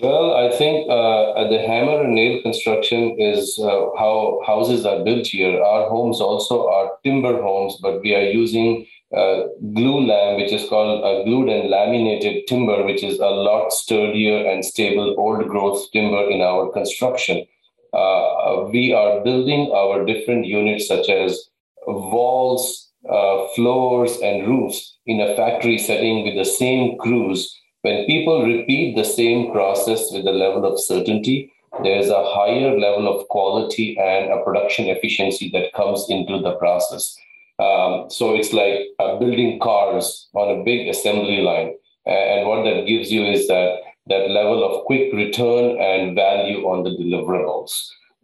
Well, 0.01 0.36
I 0.36 0.55
think 0.55 0.89
uh, 0.89 1.49
the 1.49 1.60
hammer 1.60 2.01
and 2.01 2.15
nail 2.15 2.41
construction 2.41 3.19
is 3.19 3.60
uh, 3.62 3.89
how 3.99 4.41
houses 4.47 4.86
are 4.86 5.03
built 5.03 5.27
here. 5.27 5.62
Our 5.62 5.89
homes 5.89 6.21
also 6.21 6.69
are 6.69 6.93
timber 7.03 7.41
homes, 7.41 7.77
but 7.81 8.01
we 8.01 8.15
are 8.15 8.23
using 8.23 8.88
uh, 9.15 9.43
glulam, 9.76 10.38
which 10.38 10.54
is 10.54 10.67
called 10.69 11.04
a 11.04 11.24
glued 11.26 11.50
and 11.50 11.69
laminated 11.69 12.47
timber, 12.47 12.84
which 12.86 13.04
is 13.04 13.19
a 13.19 13.26
lot 13.26 13.74
sturdier 13.74 14.45
and 14.47 14.63
stable 14.63 15.15
old 15.17 15.47
growth 15.47 15.91
timber 15.91 16.30
in 16.30 16.41
our 16.41 16.71
construction. 16.71 17.45
Uh, 17.93 18.67
we 18.71 18.93
are 18.93 19.21
building 19.21 19.71
our 19.76 20.06
different 20.06 20.45
units, 20.45 20.88
such 20.88 21.10
as 21.10 21.50
walls, 21.86 22.89
uh, 23.10 23.47
floors, 23.56 24.17
and 24.24 24.47
roofs, 24.47 24.97
in 25.06 25.19
a 25.19 25.36
factory 25.36 25.78
setting 25.78 26.24
with 26.24 26.36
the 26.36 26.50
same 26.50 26.97
crews. 26.97 27.54
When 27.82 28.06
people 28.06 28.45
repeat 28.45 28.95
the 28.95 29.04
same 29.04 29.52
process 29.52 30.12
with 30.12 30.26
a 30.26 30.32
level 30.32 30.65
of 30.65 30.80
certainty, 30.80 31.52
there's 31.84 32.10
a 32.10 32.24
higher 32.24 32.78
level 32.78 33.08
of 33.08 33.28
quality 33.28 33.97
and 33.97 34.32
a 34.32 34.43
production 34.43 34.86
efficiency 34.88 35.50
that 35.52 35.74
comes 35.74 36.06
into 36.10 36.39
the 36.39 36.56
process. 36.56 37.15
Um, 37.62 38.10
so 38.10 38.34
it's 38.34 38.54
like 38.54 38.89
uh, 39.00 39.19
building 39.19 39.60
cars 39.60 40.30
on 40.34 40.60
a 40.60 40.63
big 40.63 40.88
assembly 40.88 41.41
line. 41.41 41.76
And 42.06 42.47
what 42.47 42.63
that 42.63 42.88
gives 42.88 43.12
you 43.12 43.24
is 43.24 43.47
that 43.47 43.78
that 44.08 44.32
level 44.32 44.63
of 44.63 44.86
quick 44.86 45.13
return 45.13 45.80
and 45.80 46.15
value 46.15 46.65
on 46.65 46.84
the 46.84 46.89
deliverables. 46.89 47.71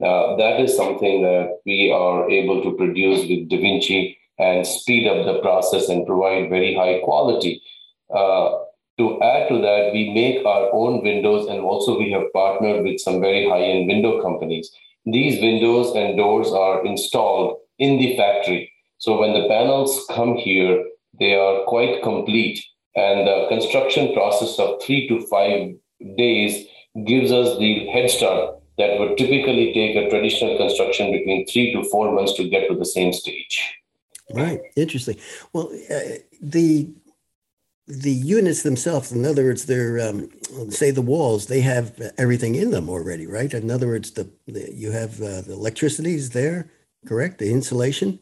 Uh, 0.04 0.36
that 0.38 0.60
is 0.60 0.76
something 0.76 1.21
that 1.21 1.60
we 1.65 1.91
are 1.91 2.30
able 2.30 2.63
to 2.63 2.76
produce 2.78 3.21
with 3.21 3.50
DaVinci 3.50 4.17
and 4.39 4.65
speed 4.65 5.08
up 5.08 5.26
the 5.26 5.39
process 5.41 5.89
and 5.89 6.06
provide 6.06 6.50
very 6.50 6.76
high 6.76 7.00
quality. 7.04 7.62
Uh, 8.13 8.50
to 8.97 9.21
add 9.21 9.47
to 9.50 9.62
that, 9.62 9.91
we 9.93 10.12
make 10.13 10.43
our 10.45 10.73
own 10.73 11.04
windows 11.04 11.47
and 11.47 11.62
also 11.62 11.97
we 11.97 12.12
have 12.12 12.34
partnered 12.34 12.84
with 12.84 13.00
some 13.00 13.21
very 13.21 13.47
high 13.47 13.62
end 13.62 13.88
window 13.88 14.21
companies. 14.21 14.71
These 15.06 15.41
windows 15.41 15.95
and 15.95 16.17
doors 16.17 16.52
are 16.52 16.86
installed 16.86 17.58
in 17.78 17.97
the 17.97 18.17
factory. 18.17 18.71
So 18.97 19.19
when 19.19 19.33
the 19.33 19.47
panels 19.47 20.05
come 20.12 20.36
here, 20.36 20.83
they 21.19 21.36
are 21.36 21.63
quite 21.65 22.01
complete. 22.03 22.63
And 22.95 23.27
the 23.27 23.45
construction 23.49 24.13
process 24.13 24.57
of 24.60 24.81
three 24.81 25.07
to 25.07 25.21
five 25.27 25.75
days 26.17 26.65
gives 27.05 27.31
us 27.31 27.57
the 27.60 27.88
head 27.88 28.10
start 28.10 28.55
that 28.77 28.99
would 28.99 29.17
typically 29.17 29.73
take 29.73 29.95
a 29.95 30.10
traditional 30.10 30.57
construction 30.57 31.12
between 31.12 31.45
three 31.47 31.73
to 31.73 31.83
four 31.89 32.12
months 32.13 32.33
to 32.33 32.47
get 32.49 32.67
to 32.69 32.75
the 32.75 32.86
same 32.86 33.12
stage. 33.13 33.75
Right. 34.33 34.60
Interesting. 34.75 35.17
Well, 35.53 35.71
uh, 35.89 36.19
the 36.41 36.89
the 37.88 38.12
units 38.12 38.63
themselves, 38.63 39.13
in 39.13 39.25
other 39.25 39.45
words, 39.45 39.65
they're 39.65 39.99
um, 39.99 40.29
say 40.69 40.91
the 40.91 41.01
walls, 41.01 41.47
they 41.47 41.62
have 41.62 41.99
everything 42.17 42.55
in 42.55 42.71
them 42.71 42.89
already, 42.89 43.25
right? 43.25 43.53
In 43.53 43.71
other 43.71 43.88
words, 43.88 44.12
the, 44.12 44.29
the 44.45 44.73
you 44.73 44.91
have 44.91 45.21
uh, 45.21 45.41
the 45.41 45.53
electricity 45.53 46.15
is 46.15 46.31
there, 46.31 46.69
correct? 47.05 47.39
The 47.39 47.51
insulation. 47.51 48.19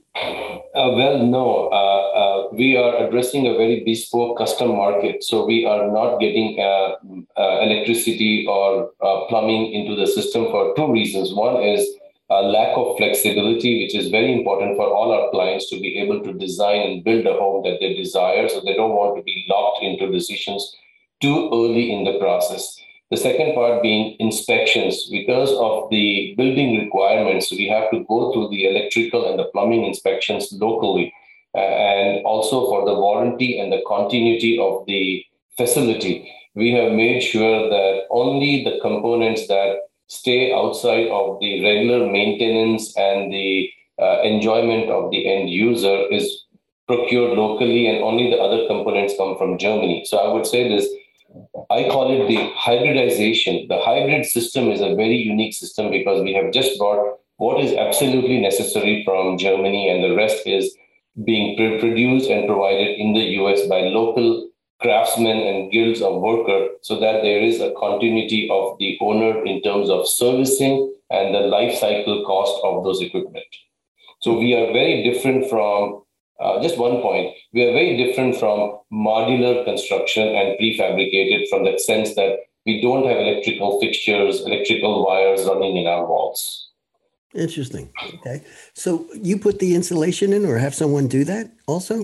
Uh, 0.76 0.92
well, 0.92 1.26
no. 1.26 1.70
Uh, 1.72 2.04
uh, 2.22 2.48
we 2.52 2.76
are 2.76 3.08
addressing 3.08 3.48
a 3.48 3.54
very 3.54 3.82
bespoke 3.86 4.38
custom 4.38 4.76
market, 4.76 5.24
so 5.24 5.46
we 5.46 5.66
are 5.66 5.90
not 5.90 6.20
getting 6.20 6.60
uh, 6.60 6.96
uh, 7.38 7.60
electricity 7.62 8.46
or 8.46 8.92
uh, 9.02 9.26
plumbing 9.30 9.72
into 9.72 9.96
the 9.96 10.06
system 10.06 10.44
for 10.52 10.76
two 10.76 10.92
reasons. 10.92 11.34
One 11.34 11.64
is 11.64 11.88
a 12.30 12.42
lack 12.42 12.76
of 12.76 12.98
flexibility, 12.98 13.84
which 13.84 13.96
is 13.96 14.10
very 14.10 14.34
important 14.34 14.76
for 14.76 14.86
all 14.86 15.14
our 15.14 15.32
clients 15.32 15.70
to 15.70 15.80
be 15.80 15.98
able 15.98 16.22
to 16.24 16.34
design 16.34 16.82
and 16.82 17.04
build 17.06 17.26
a 17.26 17.34
home 17.34 17.64
that 17.64 17.78
they 17.80 17.94
desire. 17.94 18.50
So 18.50 18.60
they 18.60 18.74
don't 18.74 18.96
want 18.96 19.16
to 19.16 19.24
be 19.24 19.46
locked 19.48 19.82
into 19.82 20.12
decisions 20.12 20.76
too 21.22 21.50
early 21.54 21.94
in 21.94 22.04
the 22.04 22.20
process. 22.20 22.76
The 23.12 23.18
second 23.18 23.54
part 23.54 23.84
being 23.84 24.16
inspections. 24.20 25.08
Because 25.12 25.52
of 25.52 25.90
the 25.92 26.34
building 26.38 26.80
requirements, 26.80 27.52
we 27.52 27.68
have 27.68 27.92
to 27.92 28.04
go 28.08 28.34
through 28.34 28.50
the 28.50 28.68
electrical 28.68 29.30
and 29.30 29.38
the 29.38 29.46
plumbing 29.46 29.86
inspections 29.86 30.52
locally. 30.54 31.14
Uh, 31.54 31.60
and 31.60 32.26
also 32.26 32.68
for 32.68 32.84
the 32.86 32.96
warranty 32.96 33.60
and 33.60 33.72
the 33.72 33.82
continuity 33.88 34.60
of 34.60 34.86
the 34.88 35.24
facility, 35.56 36.30
we 36.56 36.72
have 36.72 36.92
made 36.92 37.22
sure 37.22 37.70
that 37.70 38.02
only 38.10 38.64
the 38.64 38.80
components 38.82 39.48
that 39.48 39.78
stay 40.08 40.54
outside 40.54 41.08
of 41.08 41.40
the 41.40 41.64
regular 41.64 42.10
maintenance 42.10 42.96
and 42.98 43.32
the 43.32 43.70
uh, 44.02 44.22
enjoyment 44.24 44.90
of 44.90 45.12
the 45.12 45.26
end 45.28 45.50
user 45.50 46.06
is 46.12 46.44
procured 46.88 47.38
locally 47.38 47.88
and 47.88 48.04
only 48.04 48.30
the 48.30 48.38
other 48.38 48.68
components 48.68 49.14
come 49.18 49.38
from 49.38 49.58
Germany. 49.58 50.04
So 50.06 50.18
I 50.18 50.32
would 50.34 50.46
say 50.46 50.68
this, 50.68 50.88
I 51.70 51.84
call 51.90 52.12
it 52.12 52.28
the 52.28 52.50
hybridization. 52.56 53.68
The 53.68 53.80
hybrid 53.82 54.26
system 54.26 54.70
is 54.70 54.82
a 54.82 54.96
very 54.96 55.18
unique 55.18 55.54
system 55.54 55.92
because 55.92 56.22
we 56.24 56.34
have 56.34 56.52
just 56.52 56.78
brought 56.78 57.20
what 57.38 57.64
is 57.64 57.74
absolutely 57.74 58.40
necessary 58.40 59.04
from 59.04 59.38
Germany 59.38 59.90
and 59.90 60.04
the 60.04 60.16
rest 60.16 60.46
is 60.46 60.76
being 61.24 61.58
produced 61.58 62.30
and 62.30 62.48
provided 62.48 62.98
in 63.00 63.14
the 63.14 63.26
US 63.42 63.68
by 63.68 63.82
local 63.82 64.50
craftsmen 64.82 65.38
and 65.38 65.72
guilds 65.72 66.02
of 66.02 66.22
worker 66.22 66.70
so 66.82 67.00
that 67.00 67.22
there 67.22 67.42
is 67.42 67.62
a 67.62 67.74
continuity 67.80 68.50
of 68.52 68.78
the 68.80 68.98
owner 69.02 69.44
in 69.46 69.62
terms 69.62 69.90
of 69.90 70.08
servicing 70.08 70.94
and 71.10 71.34
the 71.34 71.40
life 71.40 71.74
cycle 71.74 72.26
cost 72.26 72.62
of 72.64 72.84
those 72.84 73.02
equipment. 73.02 73.46
So 74.22 74.38
we 74.38 74.54
are 74.54 74.74
very 74.74 75.04
different 75.04 75.50
from 75.50 76.04
uh, 76.40 76.62
just 76.62 76.78
one 76.78 77.02
point. 77.02 77.34
We 77.54 77.64
are 77.64 77.72
very 77.72 77.96
different 77.98 78.38
from 78.38 78.80
modular 78.92 79.64
construction 79.64 80.28
and 80.28 80.58
prefabricated 80.60 81.48
from 81.50 81.64
that 81.66 81.80
sense 81.80 82.16
that 82.16 82.40
we 82.66 82.82
don't 82.82 83.08
have 83.08 83.18
electrical 83.18 83.80
fixtures, 83.80 84.42
electrical 84.42 85.06
wires 85.06 85.46
running 85.46 85.78
in 85.78 85.88
our 85.88 86.06
walls. 86.06 86.70
Interesting. 87.34 87.90
Okay. 88.16 88.44
So 88.74 89.06
you 89.14 89.38
put 89.38 89.60
the 89.60 89.76
insulation 89.76 90.34
in 90.34 90.46
or 90.46 90.58
have 90.58 90.74
someone 90.74 91.08
do 91.08 91.24
that 91.26 91.52
also? 91.68 92.04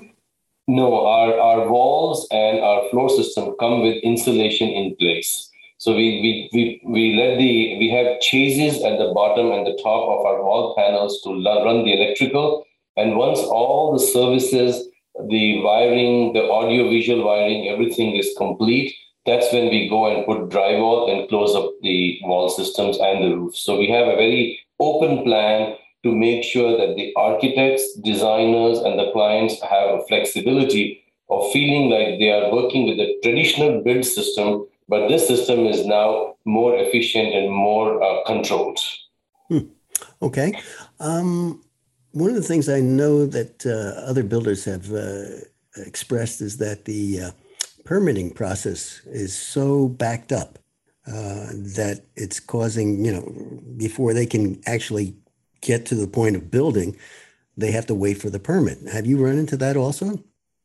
No, 0.68 1.06
our, 1.06 1.40
our 1.40 1.70
walls 1.70 2.28
and 2.32 2.60
our 2.60 2.88
floor 2.90 3.10
system 3.10 3.56
come 3.60 3.82
with 3.82 3.98
insulation 4.04 4.70
in 4.70 4.96
place. 4.98 5.50
So 5.78 5.96
we, 5.96 6.22
we, 6.22 6.50
we, 6.54 6.82
we 6.86 7.16
let 7.16 7.40
the, 7.40 7.78
we 7.80 7.90
have 7.90 8.20
chases 8.22 8.84
at 8.84 9.00
the 9.00 9.12
bottom 9.16 9.52
and 9.52 9.66
the 9.66 9.80
top 9.82 10.04
of 10.10 10.26
our 10.26 10.44
wall 10.44 10.76
panels 10.78 11.22
to 11.24 11.30
run 11.32 11.86
the 11.86 11.94
electrical. 11.94 12.66
And 12.98 13.18
once 13.18 13.40
all 13.40 13.94
the 13.94 14.04
services, 14.04 14.88
the 15.30 15.62
wiring, 15.62 16.34
the 16.34 16.50
audio 16.50 16.90
visual 16.90 17.26
wiring, 17.26 17.70
everything 17.70 18.16
is 18.16 18.34
complete, 18.38 18.94
that's 19.26 19.52
when 19.54 19.70
we 19.70 19.88
go 19.88 20.08
and 20.08 20.26
put 20.26 20.50
drywall 20.50 21.12
and 21.12 21.30
close 21.30 21.56
up 21.56 21.72
the 21.82 22.20
wall 22.24 22.50
systems 22.50 22.98
and 23.00 23.24
the 23.24 23.36
roof. 23.36 23.56
So 23.56 23.78
we 23.78 23.88
have 23.90 24.08
a 24.08 24.16
very 24.16 24.60
open 24.80 25.24
plan 25.24 25.76
to 26.04 26.16
make 26.16 26.44
sure 26.44 26.78
that 26.78 26.96
the 26.96 27.14
architects, 27.16 27.94
designers, 27.98 28.80
and 28.80 28.98
the 28.98 29.12
clients 29.12 29.62
have 29.62 29.90
a 30.00 30.04
flexibility 30.08 31.04
of 31.30 31.52
feeling 31.52 31.90
like 31.90 32.20
they 32.20 32.32
are 32.32 32.52
working 32.52 32.88
with 32.88 33.00
a 33.00 33.20
traditional 33.22 33.82
build 33.84 34.04
system, 34.04 34.66
but 34.90 35.08
this 35.08 35.28
system 35.28 35.68
is 35.68 35.86
now 35.86 36.36
more 36.46 36.76
efficient 36.76 37.34
and 37.34 37.52
more 37.52 38.02
uh, 38.02 38.24
controlled. 38.26 38.80
Hmm. 39.48 39.70
Okay. 40.22 40.60
Um, 41.00 41.62
one 42.12 42.30
of 42.30 42.36
the 42.36 42.42
things 42.42 42.70
I 42.70 42.82
know 42.82 43.26
that 43.26 43.66
uh, 43.66 44.02
other 44.02 44.24
builders 44.24 44.66
have 44.66 44.92
uh, 44.92 45.46
expressed 45.78 46.42
is 46.42 46.58
that 46.58 46.86
the 46.86 47.22
uh, 47.22 47.32
permitting 47.86 48.32
process 48.32 49.02
is 49.06 49.38
so 49.38 49.88
backed 49.88 50.32
up 50.32 50.60
uh, 51.08 51.48
that 51.78 52.06
it's 52.16 52.40
causing, 52.40 53.04
you 53.04 53.12
know, 53.12 53.62
before 53.78 54.14
they 54.14 54.26
can 54.26 54.62
actually 54.66 55.16
get 55.62 55.86
to 55.88 55.96
the 55.96 56.08
point 56.08 56.36
of 56.36 56.52
building, 56.52 56.98
they 57.58 57.72
have 57.72 57.86
to 57.88 57.96
wait 57.96 58.22
for 58.22 58.30
the 58.30 58.40
permit. 58.40 58.80
Have 58.92 59.06
you 59.06 59.24
run 59.24 59.38
into 59.38 59.58
that 59.58 59.78
also? 59.78 60.24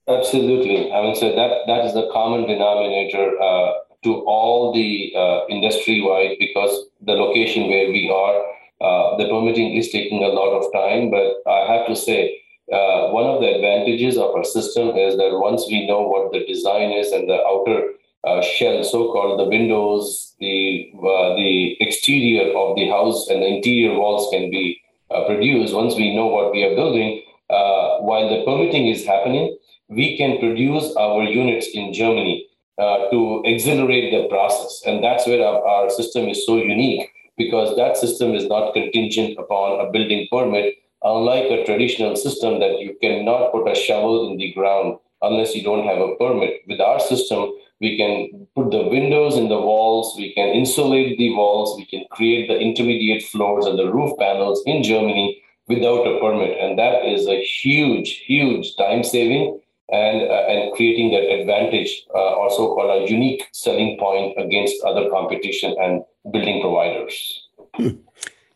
Absolutely. 0.08 0.92
I 0.92 1.00
would 1.00 1.16
say 1.16 1.34
that 1.34 1.50
that 1.66 1.84
is 1.84 1.94
the 1.94 2.08
common 2.12 2.46
denominator 2.46 3.40
uh, 3.40 3.72
to 4.04 4.14
all 4.24 4.72
the 4.72 5.12
uh, 5.16 5.46
industry 5.48 6.00
wide 6.00 6.36
because 6.38 6.86
the 7.00 7.12
location 7.12 7.68
where 7.68 7.88
we 7.88 8.08
are, 8.08 8.44
uh, 8.80 9.16
the 9.16 9.28
permitting 9.28 9.74
is 9.74 9.90
taking 9.90 10.22
a 10.22 10.28
lot 10.28 10.52
of 10.52 10.72
time. 10.72 11.10
But 11.10 11.40
I 11.50 11.72
have 11.72 11.86
to 11.86 11.96
say, 11.96 12.42
uh, 12.72 13.08
one 13.10 13.24
of 13.24 13.40
the 13.40 13.54
advantages 13.54 14.18
of 14.18 14.34
our 14.34 14.44
system 14.44 14.88
is 14.96 15.16
that 15.16 15.38
once 15.40 15.64
we 15.68 15.86
know 15.86 16.02
what 16.02 16.32
the 16.32 16.44
design 16.46 16.90
is 16.90 17.12
and 17.12 17.28
the 17.28 17.40
outer 17.46 17.92
uh, 18.24 18.42
shell, 18.42 18.82
so-called 18.84 19.38
the 19.38 19.48
windows, 19.48 20.34
the 20.40 20.90
uh, 20.98 21.36
the 21.36 21.76
exterior 21.80 22.52
of 22.56 22.76
the 22.76 22.88
house 22.88 23.28
and 23.28 23.40
the 23.40 23.46
interior 23.46 23.94
walls 23.98 24.28
can 24.32 24.50
be 24.50 24.80
uh, 25.10 25.24
produce, 25.26 25.72
once 25.72 25.94
we 25.94 26.14
know 26.14 26.26
what 26.26 26.52
we 26.52 26.64
are 26.64 26.74
building, 26.74 27.22
while 27.48 28.28
the 28.28 28.44
permitting 28.44 28.88
is 28.88 29.06
happening, 29.06 29.56
we 29.88 30.18
can 30.18 30.38
produce 30.38 30.94
our 30.96 31.22
units 31.22 31.68
in 31.72 31.92
Germany 31.92 32.46
to 32.78 33.42
accelerate 33.46 34.12
the 34.12 34.28
process. 34.28 34.82
And 34.84 35.02
that's 35.02 35.26
where 35.26 35.46
our, 35.46 35.64
our 35.64 35.90
system 35.90 36.28
is 36.28 36.44
so 36.44 36.56
unique 36.56 37.08
because 37.36 37.76
that 37.76 37.96
system 37.96 38.34
is 38.34 38.46
not 38.46 38.72
contingent 38.72 39.38
upon 39.38 39.80
a 39.80 39.90
building 39.90 40.26
permit, 40.30 40.74
unlike 41.02 41.50
a 41.50 41.64
traditional 41.64 42.16
system 42.16 42.60
that 42.60 42.80
you 42.80 42.96
cannot 43.00 43.52
put 43.52 43.68
a 43.68 43.74
shovel 43.74 44.30
in 44.30 44.38
the 44.38 44.52
ground 44.52 44.98
unless 45.22 45.54
you 45.54 45.62
don't 45.62 45.86
have 45.86 45.98
a 45.98 46.14
permit. 46.16 46.62
With 46.66 46.80
our 46.80 47.00
system, 47.00 47.52
we 47.80 47.96
can 47.96 48.46
put 48.54 48.70
the 48.70 48.88
windows 48.88 49.36
in 49.36 49.48
the 49.48 49.60
walls, 49.60 50.14
we 50.16 50.32
can 50.34 50.48
insulate 50.48 51.18
the 51.18 51.34
walls, 51.34 51.76
we 51.76 51.86
can 51.86 52.04
create 52.10 52.48
the 52.48 52.58
intermediate 52.58 53.22
floors 53.22 53.66
and 53.66 53.78
the 53.78 53.92
roof 53.92 54.16
panels 54.18 54.62
in 54.66 54.82
Germany 54.82 55.42
without 55.68 56.06
a 56.06 56.18
permit. 56.20 56.56
And 56.58 56.78
that 56.78 57.04
is 57.04 57.26
a 57.26 57.42
huge, 57.42 58.22
huge 58.26 58.76
time 58.76 59.02
saving 59.04 59.60
and, 59.90 60.22
uh, 60.22 60.46
and 60.48 60.72
creating 60.74 61.10
that 61.12 61.30
advantage, 61.30 62.04
uh, 62.14 62.18
also 62.18 62.74
called 62.74 63.02
a 63.02 63.10
unique 63.10 63.44
selling 63.52 63.98
point 63.98 64.34
against 64.38 64.82
other 64.84 65.08
competition 65.10 65.76
and 65.80 66.02
building 66.32 66.60
providers. 66.60 67.48
Hmm. 67.74 67.88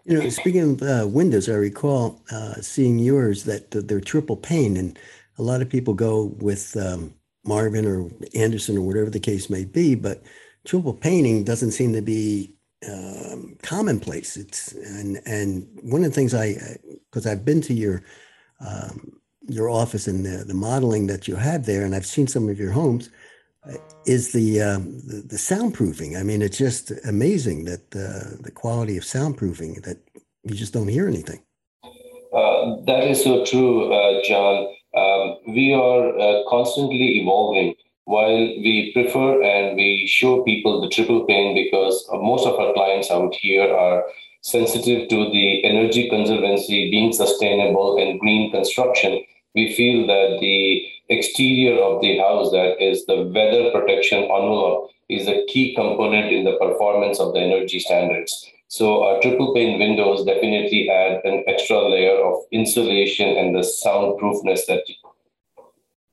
You 0.05 0.19
know, 0.19 0.29
speaking 0.31 0.73
of 0.73 0.83
uh, 0.83 1.07
windows, 1.07 1.49
I 1.49 1.55
recall 1.55 2.21
uh, 2.33 2.55
seeing 2.55 2.99
yours 2.99 3.45
that 3.45 3.71
they're 3.71 4.01
triple 4.01 4.37
pane, 4.37 4.77
and 4.77 4.99
a 5.39 5.43
lot 5.43 5.63
of 5.63 5.69
people 5.69 5.95
go 5.95 6.35
with 6.41 6.77
um, 6.77 7.15
Marvin 7.45 7.87
or 7.87 8.11
Andersen 8.35 8.79
or 8.79 8.81
whatever 8.81 9.11
the 9.11 9.21
case 9.21 9.51
may 9.51 9.65
be, 9.65 9.95
but 9.95 10.23
triple 10.65 10.95
painting 10.95 11.45
doesn't 11.45 11.73
seem 11.73 11.93
to 11.93 12.03
be 12.03 12.55
um, 12.89 13.57
commonplace. 13.63 14.37
It's 14.37 14.73
and 14.73 15.21
and 15.27 15.69
one 15.83 16.03
of 16.03 16.11
the 16.11 16.15
things 16.15 16.35
I 16.35 16.57
because 17.11 17.27
I've 17.27 17.45
been 17.45 17.61
to 17.63 17.75
your 17.75 18.03
um, 18.67 19.21
your 19.49 19.69
office 19.69 20.07
and 20.07 20.25
the, 20.25 20.45
the 20.45 20.55
modeling 20.55 21.07
that 21.09 21.29
you 21.29 21.37
have 21.37 21.67
there, 21.67 21.85
and 21.85 21.95
I've 21.95 22.07
seen 22.07 22.27
some 22.27 22.49
of 22.49 22.59
your 22.59 22.73
homes, 22.73 23.11
is 24.07 24.33
the, 24.33 24.63
um, 24.63 25.01
the, 25.07 25.23
the 25.27 25.37
soundproofing. 25.37 26.19
I 26.19 26.23
mean, 26.23 26.43
it's 26.43 26.59
just 26.59 26.93
amazing 27.05 27.65
that 27.65 27.85
uh, 27.95 28.37
the 28.41 28.51
quality 28.51 28.97
of 28.97 29.05
soundproofing 29.05 29.83
that 29.85 29.99
you 30.45 30.55
just 30.55 30.73
don't 30.73 30.89
hear 30.89 31.07
anything. 31.07 31.41
Uh, 32.33 32.77
that 32.87 33.05
is 33.05 33.23
so 33.23 33.45
true, 33.45 33.93
uh, 33.93 34.23
John. 34.25 34.69
Um, 34.97 35.37
we 35.49 35.73
are 35.73 36.19
uh, 36.19 36.43
constantly 36.49 37.21
evolving. 37.21 37.75
While 38.05 38.39
we 38.39 38.91
prefer 38.93 39.43
and 39.43 39.77
we 39.77 40.07
show 40.07 40.43
people 40.43 40.81
the 40.81 40.89
triple 40.89 41.27
pane 41.27 41.55
because 41.55 42.09
most 42.13 42.47
of 42.47 42.59
our 42.59 42.73
clients 42.73 43.11
out 43.11 43.35
here 43.35 43.73
are 43.73 44.05
sensitive 44.43 45.09
to 45.09 45.31
the 45.31 45.65
energy 45.65 46.09
conservancy, 46.09 46.91
being 46.91 47.13
sustainable, 47.13 47.99
and 47.99 48.19
green 48.19 48.51
construction, 48.51 49.23
we 49.55 49.73
feel 49.75 50.07
that 50.07 50.39
the 50.41 50.87
exterior 51.11 51.83
of 51.83 52.01
the 52.01 52.19
house, 52.19 52.51
that 52.53 52.77
is 52.81 53.05
the 53.07 53.23
weather 53.35 53.71
protection 53.73 54.23
envelope, 54.23 54.91
is 55.09 55.27
a 55.29 55.45
key 55.47 55.75
component 55.75 56.33
in 56.33 56.45
the 56.45 56.57
performance 56.59 57.19
of 57.19 57.35
the 57.35 57.41
energy 57.41 57.81
standards. 57.81 58.33
So 58.69 59.03
our 59.03 59.21
triple 59.21 59.53
pane 59.53 59.81
windows 59.81 60.25
definitely 60.25 60.89
add 60.89 61.21
an 61.25 61.43
extra 61.49 61.89
layer 61.89 62.25
of 62.25 62.45
insulation 62.53 63.37
and 63.37 63.55
the 63.55 63.61
soundproofness 63.61 64.67
that 64.67 64.85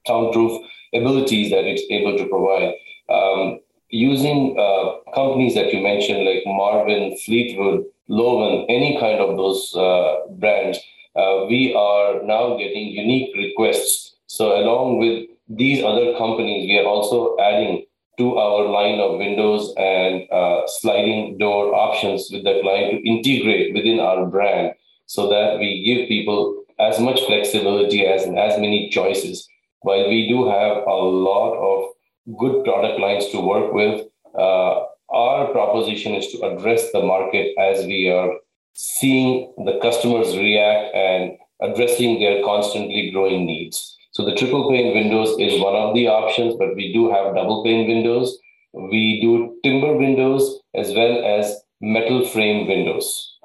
soundproof 0.08 0.66
abilities 0.94 1.52
that 1.52 1.66
it's 1.66 1.84
able 1.92 2.18
to 2.18 2.26
provide. 2.26 2.74
Um, 3.10 3.60
using 3.90 4.58
uh, 4.60 5.12
companies 5.14 5.54
that 5.54 5.72
you 5.72 5.82
mentioned 5.82 6.26
like 6.26 6.44
Marvin, 6.46 7.16
Fleetwood, 7.26 7.86
Loewen, 8.10 8.66
any 8.70 9.00
kind 9.00 9.20
of 9.20 9.38
those 9.38 9.76
uh, 9.76 10.28
brands, 10.32 10.80
uh, 11.16 11.46
we 11.48 11.74
are 11.76 12.24
now 12.24 12.58
getting 12.58 12.88
unique 12.88 13.36
requests. 13.36 14.16
So 14.28 14.60
along 14.60 15.00
with 15.00 15.30
these 15.50 15.84
other 15.84 16.18
companies, 16.18 16.68
we 16.68 16.78
are 16.78 16.86
also 16.86 17.38
adding 17.40 17.86
to 18.18 18.38
our 18.38 18.68
line 18.68 19.00
of 19.00 19.20
windows 19.20 19.74
and 19.78 20.30
uh, 20.32 20.62
sliding 20.68 21.38
door 21.38 21.74
options 21.74 22.30
with 22.32 22.44
the 22.44 22.60
client 22.62 22.92
to 22.92 23.10
integrate 23.10 23.74
within 23.74 24.00
our 24.00 24.26
brand 24.26 24.74
so 25.06 25.30
that 25.30 25.60
we 25.60 25.84
give 25.86 26.08
people 26.08 26.64
as 26.80 27.00
much 27.00 27.22
flexibility 27.26 28.06
as 28.06 28.24
and 28.24 28.38
as 28.38 28.60
many 28.60 28.90
choices. 28.90 29.48
While 29.82 30.10
we 30.10 30.28
do 30.28 30.50
have 30.50 30.78
a 30.86 30.96
lot 30.96 31.56
of 31.56 32.38
good 32.38 32.66
product 32.66 33.00
lines 33.00 33.30
to 33.30 33.40
work 33.40 33.72
with, 33.72 34.06
uh, 34.38 34.84
our 35.10 35.48
proposition 35.52 36.14
is 36.16 36.28
to 36.32 36.42
address 36.42 36.92
the 36.92 37.02
market 37.02 37.56
as 37.58 37.86
we 37.86 38.10
are 38.10 38.32
seeing 38.74 39.54
the 39.66 39.80
customers 39.82 40.36
react 40.36 40.94
and 40.94 41.38
addressing 41.62 42.20
their 42.20 42.44
constantly 42.44 43.12
growing 43.12 43.46
needs. 43.46 43.97
So 44.18 44.26
the 44.26 44.34
triple 44.34 44.68
pane 44.68 44.96
windows 44.96 45.38
is 45.38 45.62
one 45.62 45.76
of 45.76 45.94
the 45.94 46.08
options, 46.08 46.56
but 46.56 46.76
we 46.76 46.92
do 46.92 47.12
have 47.12 47.36
double 47.36 47.64
pane 47.64 47.88
windows. 47.88 48.36
We 48.74 49.22
do 49.22 49.60
timber 49.64 49.96
windows 49.96 50.60
as 50.74 50.92
well 50.96 51.24
as 51.24 51.56
metal 51.82 52.26
frame 52.26 52.68
windows. 52.68 53.38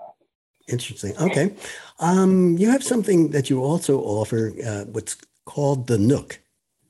Interesting. 0.68 1.14
Okay. 1.18 1.52
Um, 2.00 2.56
you 2.56 2.70
have 2.70 2.82
something 2.82 3.32
that 3.32 3.50
you 3.50 3.62
also 3.62 4.00
offer, 4.00 4.54
uh, 4.66 4.84
what's 4.84 5.18
called 5.44 5.88
the 5.88 5.98
Nook. 5.98 6.40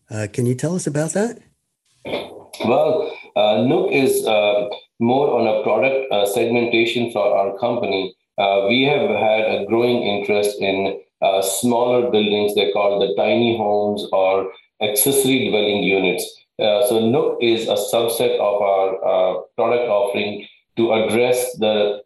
Uh, 0.09 0.29
can 0.33 0.47
you 0.47 0.55
tell 0.55 0.77
us 0.77 0.87
about 0.87 1.13
that? 1.15 1.41
Well, 2.65 3.13
uh, 3.35 3.65
Nook 3.67 3.91
is 3.91 4.25
uh, 4.25 4.69
more 5.01 5.41
on 5.41 5.49
a 5.49 5.65
product 5.65 6.07
uh, 6.13 6.25
segmentation 6.25 7.11
for 7.11 7.37
our 7.37 7.59
company. 7.59 8.15
Uh, 8.39 8.67
we 8.69 8.85
have 8.85 9.11
had 9.11 9.41
a 9.41 9.67
growing 9.67 10.05
interest 10.05 10.61
in 10.61 11.02
uh, 11.23 11.43
smaller 11.43 12.11
buildings. 12.11 12.55
They're 12.55 12.73
called 12.73 13.03
the 13.03 13.15
tiny 13.15 13.57
homes 13.57 14.07
or 14.13 14.53
accessory 14.83 15.49
dwelling 15.49 15.83
units. 15.83 16.25
Uh, 16.59 16.87
so 16.87 17.09
Nook 17.09 17.39
is 17.41 17.69
a 17.69 17.75
subset 17.75 18.35
of 18.39 18.63
our 18.63 19.45
product 19.57 19.89
offering 19.89 20.47
to 20.77 20.93
address 20.93 21.57
the 21.59 22.03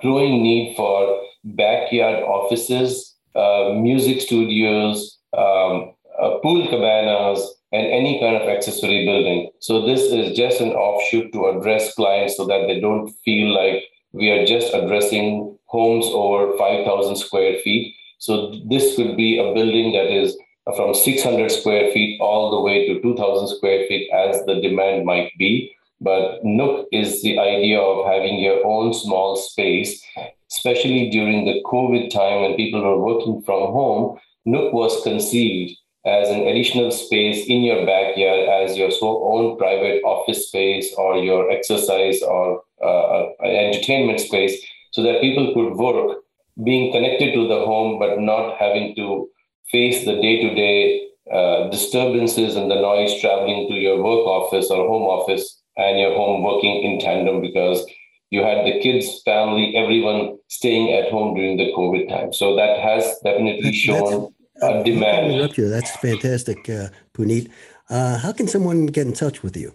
growing 0.00 0.42
need 0.42 0.76
for 0.76 1.20
backyard 1.44 2.22
offices, 2.22 3.14
music 3.34 4.20
studios, 4.20 5.18
um, 5.36 5.94
pool 6.42 6.66
cabanas, 6.68 7.54
and 7.72 7.86
any 7.88 8.20
kind 8.20 8.36
of 8.36 8.48
accessory 8.48 9.04
building. 9.04 9.50
So 9.58 9.84
this 9.84 10.02
is 10.02 10.36
just 10.36 10.60
an 10.60 10.70
offshoot 10.70 11.32
to 11.32 11.46
address 11.48 11.92
clients 11.94 12.36
so 12.36 12.46
that 12.46 12.66
they 12.68 12.78
don't 12.80 13.10
feel 13.24 13.52
like 13.52 13.82
we 14.12 14.30
are 14.30 14.46
just 14.46 14.72
addressing 14.72 15.58
homes 15.66 16.06
over 16.06 16.56
5,000 16.56 17.16
square 17.16 17.58
feet. 17.64 17.96
So 18.24 18.54
this 18.64 18.96
could 18.96 19.18
be 19.18 19.36
a 19.36 19.52
building 19.52 19.92
that 19.92 20.10
is 20.10 20.34
from 20.76 20.94
600 20.94 21.52
square 21.52 21.90
feet 21.92 22.18
all 22.22 22.52
the 22.52 22.60
way 22.62 22.86
to 22.86 22.98
2,000 23.02 23.54
square 23.54 23.86
feet 23.86 24.10
as 24.14 24.42
the 24.46 24.62
demand 24.62 25.04
might 25.04 25.30
be. 25.38 25.76
But 26.00 26.42
Nook 26.42 26.88
is 26.90 27.20
the 27.20 27.38
idea 27.38 27.78
of 27.78 28.06
having 28.06 28.40
your 28.40 28.64
own 28.64 28.94
small 28.94 29.36
space, 29.36 30.02
especially 30.50 31.10
during 31.10 31.44
the 31.44 31.62
COVID 31.66 32.08
time 32.08 32.40
when 32.40 32.56
people 32.56 32.80
were 32.80 32.98
working 32.98 33.42
from 33.42 33.60
home. 33.74 34.18
Nook 34.46 34.72
was 34.72 35.02
conceived 35.02 35.76
as 36.06 36.30
an 36.30 36.48
additional 36.48 36.92
space 36.92 37.44
in 37.46 37.60
your 37.60 37.84
backyard 37.84 38.48
as 38.48 38.78
your 38.78 38.90
own 39.02 39.58
private 39.58 40.02
office 40.02 40.48
space 40.48 40.94
or 40.96 41.18
your 41.18 41.50
exercise 41.50 42.22
or 42.22 42.62
uh, 42.82 43.24
entertainment 43.44 44.20
space 44.20 44.64
so 44.92 45.02
that 45.02 45.20
people 45.20 45.52
could 45.52 45.74
work 45.76 46.23
being 46.62 46.92
connected 46.92 47.32
to 47.34 47.48
the 47.48 47.60
home 47.64 47.98
but 47.98 48.20
not 48.20 48.56
having 48.58 48.94
to 48.96 49.28
face 49.70 50.04
the 50.04 50.20
day-to-day 50.20 51.08
uh, 51.32 51.68
disturbances 51.70 52.54
and 52.54 52.70
the 52.70 52.74
noise 52.74 53.20
traveling 53.20 53.66
to 53.68 53.74
your 53.74 53.96
work 54.02 54.26
office 54.26 54.70
or 54.70 54.86
home 54.86 55.02
office 55.02 55.62
and 55.76 55.98
your 55.98 56.14
home 56.14 56.42
working 56.42 56.82
in 56.82 57.00
tandem 57.00 57.40
because 57.40 57.84
you 58.30 58.42
had 58.42 58.64
the 58.66 58.78
kids 58.80 59.22
family 59.24 59.74
everyone 59.76 60.36
staying 60.48 60.92
at 60.92 61.10
home 61.10 61.34
during 61.34 61.56
the 61.56 61.72
covid 61.72 62.08
time 62.08 62.32
so 62.32 62.54
that 62.54 62.78
has 62.78 63.18
definitely 63.24 63.72
shown 63.72 64.32
uh, 64.62 64.82
demand. 64.82 65.32
Interrupt 65.32 65.58
you. 65.58 65.68
That's 65.68 65.90
fantastic, 65.96 66.68
uh, 66.68 66.88
Puneet. 67.12 67.50
Uh, 67.90 68.18
how 68.18 68.32
can 68.32 68.48
someone 68.48 68.86
get 68.86 69.06
in 69.06 69.12
touch 69.12 69.42
with 69.42 69.56
you? 69.56 69.74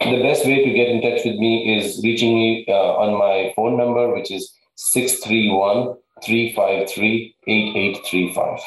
The 0.00 0.22
best 0.22 0.44
way 0.44 0.64
to 0.64 0.72
get 0.72 0.88
in 0.88 1.00
touch 1.00 1.24
with 1.24 1.36
me 1.36 1.78
is 1.78 2.00
reaching 2.02 2.34
me 2.34 2.66
uh, 2.68 2.96
on 2.96 3.18
my 3.18 3.52
phone 3.54 3.76
number, 3.76 4.12
which 4.12 4.30
is 4.30 4.52
631 4.76 5.94
353 6.22 7.34
8835. 7.46 8.58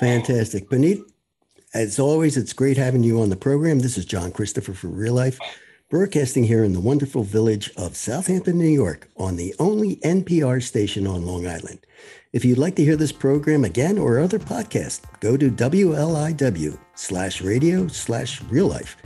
Fantastic. 0.00 0.68
Puneet, 0.68 1.00
as 1.72 1.98
always, 1.98 2.36
it's 2.36 2.52
great 2.52 2.76
having 2.76 3.02
you 3.02 3.20
on 3.20 3.30
the 3.30 3.36
program. 3.36 3.80
This 3.80 3.96
is 3.96 4.04
John 4.04 4.30
Christopher 4.32 4.74
for 4.74 4.88
Real 4.88 5.14
Life, 5.14 5.38
broadcasting 5.90 6.44
here 6.44 6.64
in 6.64 6.72
the 6.72 6.80
wonderful 6.80 7.22
village 7.22 7.70
of 7.76 7.96
Southampton, 7.96 8.58
New 8.58 8.68
York, 8.68 9.08
on 9.16 9.36
the 9.36 9.54
only 9.58 9.96
NPR 9.96 10.62
station 10.62 11.06
on 11.06 11.26
Long 11.26 11.46
Island. 11.46 11.86
If 12.32 12.44
you'd 12.44 12.58
like 12.58 12.74
to 12.76 12.84
hear 12.84 12.96
this 12.96 13.12
program 13.12 13.64
again 13.64 13.96
or 13.96 14.18
other 14.18 14.38
podcasts, 14.38 15.02
go 15.20 15.36
to 15.36 15.50
WLIW 15.50 16.78
slash 16.94 17.40
radio 17.40 17.86
slash 17.88 18.42
real 18.42 18.66
life. 18.66 18.96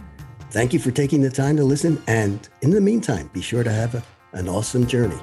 Thank 0.51 0.73
you 0.73 0.79
for 0.79 0.91
taking 0.91 1.21
the 1.21 1.31
time 1.31 1.57
to 1.59 1.65
listen. 1.65 2.03
And 2.07 2.49
in 2.63 2.71
the 2.71 2.81
meantime, 2.81 3.29
be 3.35 3.43
sure 3.43 3.63
to 3.63 3.71
have 3.71 3.95
a, 3.95 4.03
an 4.33 4.49
awesome 4.49 4.87
journey. 4.87 5.19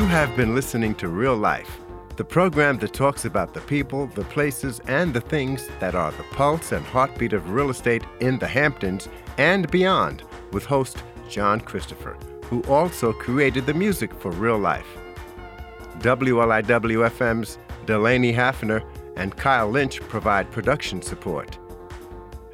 You 0.00 0.06
have 0.06 0.34
been 0.34 0.54
listening 0.54 0.94
to 0.94 1.08
Real 1.08 1.36
Life 1.36 1.78
the 2.16 2.24
program 2.24 2.78
that 2.78 2.94
talks 2.94 3.26
about 3.26 3.52
the 3.52 3.60
people, 3.60 4.06
the 4.06 4.24
places, 4.24 4.80
and 4.86 5.12
the 5.12 5.20
things 5.20 5.68
that 5.78 5.94
are 5.94 6.10
the 6.12 6.22
pulse 6.32 6.72
and 6.72 6.86
heartbeat 6.86 7.34
of 7.34 7.50
real 7.50 7.68
estate 7.68 8.02
in 8.20 8.38
the 8.38 8.46
Hamptons 8.46 9.10
and 9.36 9.70
beyond, 9.70 10.22
with 10.52 10.64
host 10.64 11.04
John 11.28 11.60
Christopher, 11.60 12.16
who 12.46 12.62
also 12.62 13.12
created 13.12 13.66
the 13.66 13.74
music 13.74 14.14
for 14.14 14.30
real 14.30 14.56
life. 14.56 14.86
WLIW 15.98 17.10
FM's 17.10 17.58
Delaney 17.84 18.32
Hafner 18.32 18.82
and 19.16 19.36
Kyle 19.36 19.68
Lynch 19.68 20.00
provide 20.00 20.50
production 20.50 21.02
support. 21.02 21.58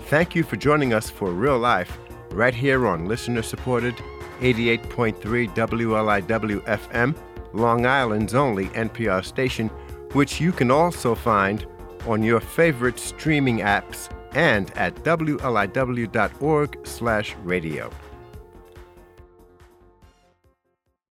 Thank 0.00 0.34
you 0.34 0.42
for 0.42 0.56
joining 0.56 0.92
us 0.92 1.10
for 1.10 1.30
Real 1.30 1.58
Life 1.58 1.96
right 2.32 2.56
here 2.56 2.88
on 2.88 3.06
listener 3.06 3.42
supported 3.42 3.94
88.3 4.40 5.14
WLIW 5.54 6.60
FM 6.62 7.16
Long 7.52 7.86
Island's 7.86 8.34
only 8.34 8.66
NPR 8.68 9.24
station, 9.24 9.68
which 10.12 10.40
you 10.40 10.52
can 10.52 10.70
also 10.70 11.14
find 11.14 11.66
on 12.06 12.22
your 12.22 12.40
favorite 12.40 12.98
streaming 12.98 13.58
apps 13.58 14.08
and 14.34 14.74
at 14.76 14.94
wliw.org/radio. 15.04 17.90